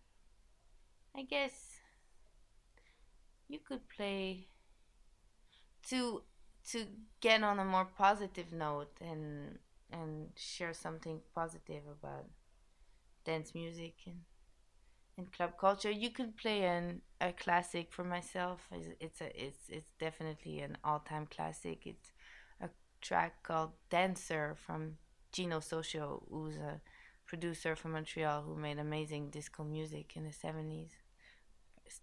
I 1.15 1.21
guess 1.23 1.81
you 3.49 3.59
could 3.59 3.87
play 3.89 4.47
to 5.89 6.21
to 6.71 6.85
get 7.21 7.43
on 7.43 7.59
a 7.59 7.65
more 7.65 7.85
positive 7.97 8.51
note 8.51 8.91
and 9.01 9.57
and 9.91 10.29
share 10.35 10.73
something 10.73 11.19
positive 11.33 11.83
about 11.91 12.25
dance 13.29 13.53
music 13.53 13.95
and 14.07 14.19
in 15.19 15.25
club 15.35 15.53
culture. 15.59 15.91
You 15.91 16.09
could 16.17 16.37
play 16.43 16.59
an 16.63 17.01
a 17.21 17.31
classic 17.43 17.87
for 17.91 18.05
myself. 18.15 18.59
It's 18.71 18.89
it's 19.05 19.21
a 19.21 19.29
it's 19.45 19.63
it's 19.69 19.91
definitely 19.99 20.55
an 20.67 20.77
all 20.83 21.01
time 21.11 21.27
classic. 21.35 21.79
It's 21.85 22.09
a 22.61 22.69
track 23.01 23.43
called 23.43 23.71
Dancer 23.89 24.55
from 24.65 24.81
Gino 25.31 25.59
Soccio, 25.59 26.23
who's 26.31 26.55
a 26.55 26.81
producer 27.25 27.75
from 27.75 27.91
Montreal 27.91 28.41
who 28.45 28.55
made 28.55 28.79
amazing 28.79 29.29
disco 29.29 29.63
music 29.63 30.07
in 30.17 30.23
the 30.23 30.33
seventies, 30.45 30.93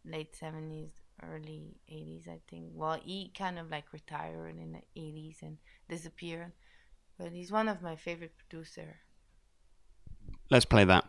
late 0.04 0.36
seventies, 0.36 0.92
early 1.22 1.64
eighties, 1.88 2.24
I 2.28 2.38
think. 2.48 2.66
Well, 2.72 2.98
he 3.02 3.32
kind 3.42 3.58
of 3.58 3.70
like 3.70 3.92
retired 3.92 4.56
in 4.64 4.72
the 4.76 4.82
eighties 4.94 5.38
and 5.42 5.56
disappeared, 5.88 6.52
but 7.18 7.32
he's 7.32 7.50
one 7.50 7.68
of 7.68 7.82
my 7.82 7.96
favorite 7.96 8.34
producer. 8.38 8.90
Let's 10.50 10.64
play 10.64 10.84
that. 10.84 11.04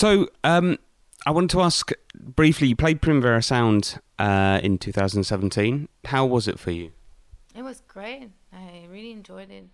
So, 0.00 0.28
um, 0.44 0.78
I 1.26 1.30
wanted 1.30 1.50
to 1.50 1.60
ask 1.60 1.92
briefly. 2.14 2.68
You 2.68 2.74
played 2.74 3.02
Primavera 3.02 3.42
Sound 3.42 4.00
uh, 4.18 4.58
in 4.62 4.78
2017. 4.78 5.90
How 6.06 6.24
was 6.24 6.48
it 6.48 6.58
for 6.58 6.70
you? 6.70 6.92
It 7.54 7.60
was 7.60 7.82
great. 7.86 8.30
I 8.50 8.86
really 8.88 9.10
enjoyed 9.12 9.50
it. 9.50 9.66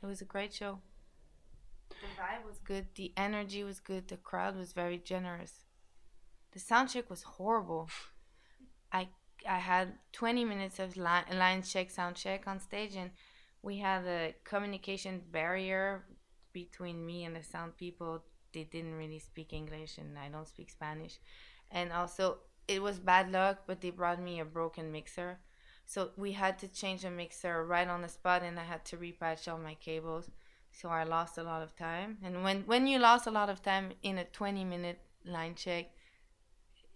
It 0.00 0.06
was 0.06 0.20
a 0.20 0.24
great 0.24 0.54
show. 0.54 0.78
The 1.88 1.96
vibe 2.16 2.46
was 2.46 2.58
good. 2.62 2.86
The 2.94 3.12
energy 3.16 3.64
was 3.64 3.80
good. 3.80 4.06
The 4.06 4.18
crowd 4.18 4.56
was 4.56 4.72
very 4.72 4.98
generous. 4.98 5.64
The 6.52 6.60
sound 6.60 6.90
check 6.90 7.10
was 7.10 7.24
horrible. 7.24 7.90
I 8.92 9.08
I 9.48 9.58
had 9.58 9.94
20 10.12 10.44
minutes 10.44 10.78
of 10.78 10.96
line, 10.96 11.24
line 11.32 11.62
check, 11.62 11.90
sound 11.90 12.14
check 12.14 12.46
on 12.46 12.60
stage, 12.60 12.94
and 12.94 13.10
we 13.62 13.78
had 13.78 14.04
a 14.06 14.36
communication 14.44 15.22
barrier 15.32 16.04
between 16.52 17.04
me 17.04 17.24
and 17.24 17.34
the 17.34 17.42
sound 17.42 17.76
people. 17.76 18.22
They 18.52 18.64
didn't 18.64 18.94
really 18.94 19.18
speak 19.18 19.52
English, 19.52 19.98
and 19.98 20.18
I 20.18 20.28
don't 20.28 20.48
speak 20.48 20.70
Spanish. 20.70 21.18
And 21.70 21.92
also, 21.92 22.38
it 22.68 22.82
was 22.82 22.98
bad 22.98 23.32
luck, 23.32 23.62
but 23.66 23.80
they 23.80 23.90
brought 23.90 24.20
me 24.20 24.40
a 24.40 24.44
broken 24.44 24.92
mixer. 24.92 25.38
So 25.86 26.10
we 26.16 26.32
had 26.32 26.58
to 26.60 26.68
change 26.68 27.02
the 27.02 27.10
mixer 27.10 27.64
right 27.64 27.88
on 27.88 28.02
the 28.02 28.08
spot, 28.08 28.42
and 28.42 28.58
I 28.58 28.64
had 28.64 28.84
to 28.86 28.96
repatch 28.96 29.50
all 29.50 29.58
my 29.58 29.74
cables. 29.74 30.30
So 30.72 30.88
I 30.88 31.04
lost 31.04 31.38
a 31.38 31.42
lot 31.42 31.62
of 31.62 31.76
time. 31.76 32.18
And 32.22 32.42
when, 32.42 32.62
when 32.62 32.86
you 32.86 32.98
lost 32.98 33.26
a 33.26 33.30
lot 33.30 33.50
of 33.50 33.62
time 33.62 33.92
in 34.02 34.18
a 34.18 34.24
20 34.24 34.64
minute 34.64 35.00
line 35.26 35.54
check, 35.54 35.90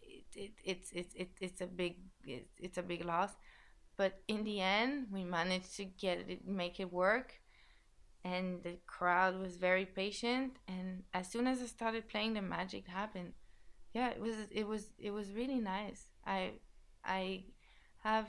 it, 0.02 0.24
it, 0.34 0.52
it's, 0.64 0.92
it's, 0.92 1.14
it, 1.14 1.30
it's 1.40 1.60
a 1.60 1.66
big 1.66 1.96
it's, 2.24 2.58
it's 2.58 2.78
a 2.78 2.82
big 2.82 3.04
loss. 3.04 3.30
But 3.96 4.20
in 4.28 4.44
the 4.44 4.60
end, 4.60 5.06
we 5.12 5.24
managed 5.24 5.76
to 5.76 5.84
get 5.84 6.24
it, 6.28 6.46
make 6.46 6.80
it 6.80 6.92
work, 6.92 7.40
and 8.26 8.62
the 8.64 8.76
crowd 8.86 9.38
was 9.38 9.56
very 9.56 9.86
patient. 9.86 10.56
And 10.66 11.04
as 11.14 11.30
soon 11.30 11.46
as 11.46 11.62
I 11.62 11.66
started 11.66 12.08
playing, 12.08 12.34
the 12.34 12.42
magic 12.42 12.88
happened. 12.88 13.32
Yeah, 13.94 14.08
it 14.10 14.20
was 14.20 14.36
it 14.50 14.66
was 14.66 14.90
it 14.98 15.12
was 15.12 15.32
really 15.32 15.60
nice. 15.60 16.02
I 16.26 16.54
I 17.04 17.44
have 18.02 18.26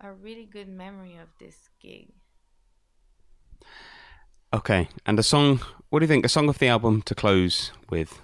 a 0.00 0.12
really 0.12 0.46
good 0.46 0.68
memory 0.68 1.16
of 1.16 1.28
this 1.40 1.68
gig. 1.80 2.12
Okay, 4.52 4.88
and 5.04 5.18
a 5.18 5.22
song. 5.22 5.60
What 5.90 5.98
do 5.98 6.04
you 6.04 6.12
think? 6.12 6.24
A 6.24 6.28
song 6.28 6.48
of 6.48 6.58
the 6.58 6.68
album 6.68 7.02
to 7.02 7.14
close 7.14 7.72
with? 7.90 8.20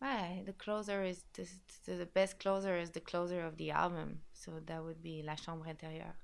Right, 0.00 0.42
the 0.44 0.52
closer 0.52 1.04
is 1.04 1.22
the, 1.34 1.46
the 1.86 2.06
best 2.06 2.40
closer 2.40 2.76
is 2.76 2.90
the 2.90 3.00
closer 3.00 3.46
of 3.46 3.56
the 3.56 3.70
album, 3.70 4.22
so 4.32 4.50
that 4.66 4.82
would 4.82 5.00
be 5.00 5.22
La 5.24 5.36
Chambre 5.36 5.72
Intérieure. 5.72 6.14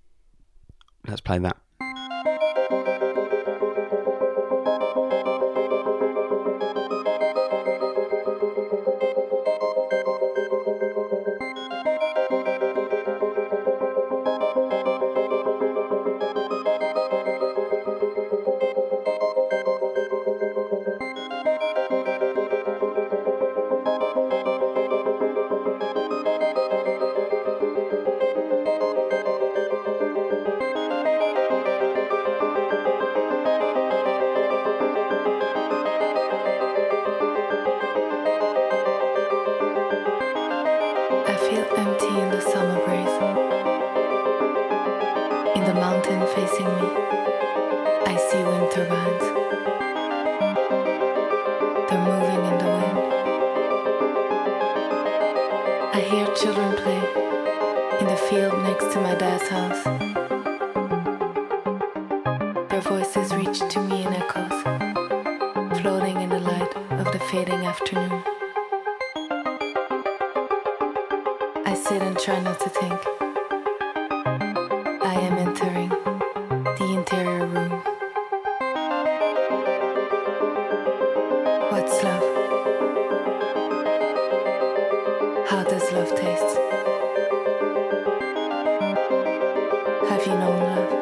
Let's 1.08 1.22
play 1.22 1.38
that. 1.38 1.56
How 85.50 85.64
does 85.64 85.90
love 85.92 86.14
taste? 86.14 86.58
Have 90.10 90.26
you 90.26 90.34
known 90.34 90.60
love? 90.68 90.92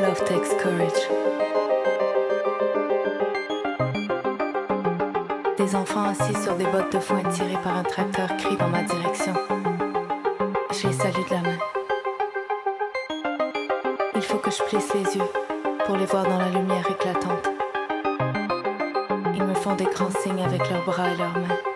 Love 0.00 0.24
takes 0.24 0.54
courage. 0.62 1.02
Des 5.56 5.74
enfants 5.74 6.04
assis 6.04 6.40
sur 6.40 6.54
des 6.54 6.66
bottes 6.66 6.92
de 6.92 7.00
foin 7.00 7.24
tirées 7.32 7.58
par 7.64 7.76
un 7.78 7.82
tracteur 7.82 8.28
crient 8.36 8.56
dans 8.56 8.68
ma 8.68 8.84
direction. 8.84 9.34
Je 10.70 10.86
les 10.86 10.92
salue 10.92 11.24
de 11.28 11.34
la 11.34 11.42
main. 11.42 11.58
Il 14.14 14.22
faut 14.22 14.38
que 14.38 14.52
je 14.52 14.62
plisse 14.62 14.94
les 14.94 15.16
yeux 15.16 15.30
pour 15.84 15.96
les 15.96 16.06
voir 16.06 16.22
dans 16.22 16.38
la 16.38 16.48
lumière 16.50 16.88
éclatante. 16.88 17.51
Font 19.62 19.76
des 19.76 19.84
grands 19.84 20.10
signes 20.10 20.42
avec 20.42 20.68
leurs 20.68 20.84
bras 20.84 21.12
et 21.12 21.16
leurs 21.16 21.38
mains. 21.38 21.71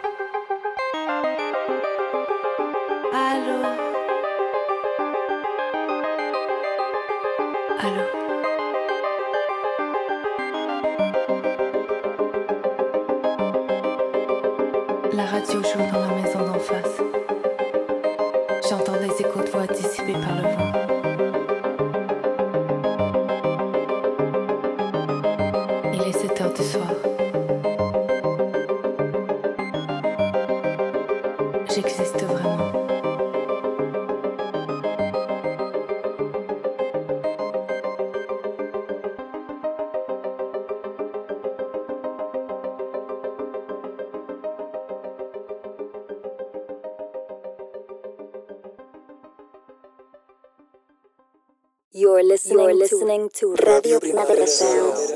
Listening 53.17 53.31
to 53.33 53.55
Radio 53.65 53.99
Primavera 53.99 54.47
Sound. 54.47 55.16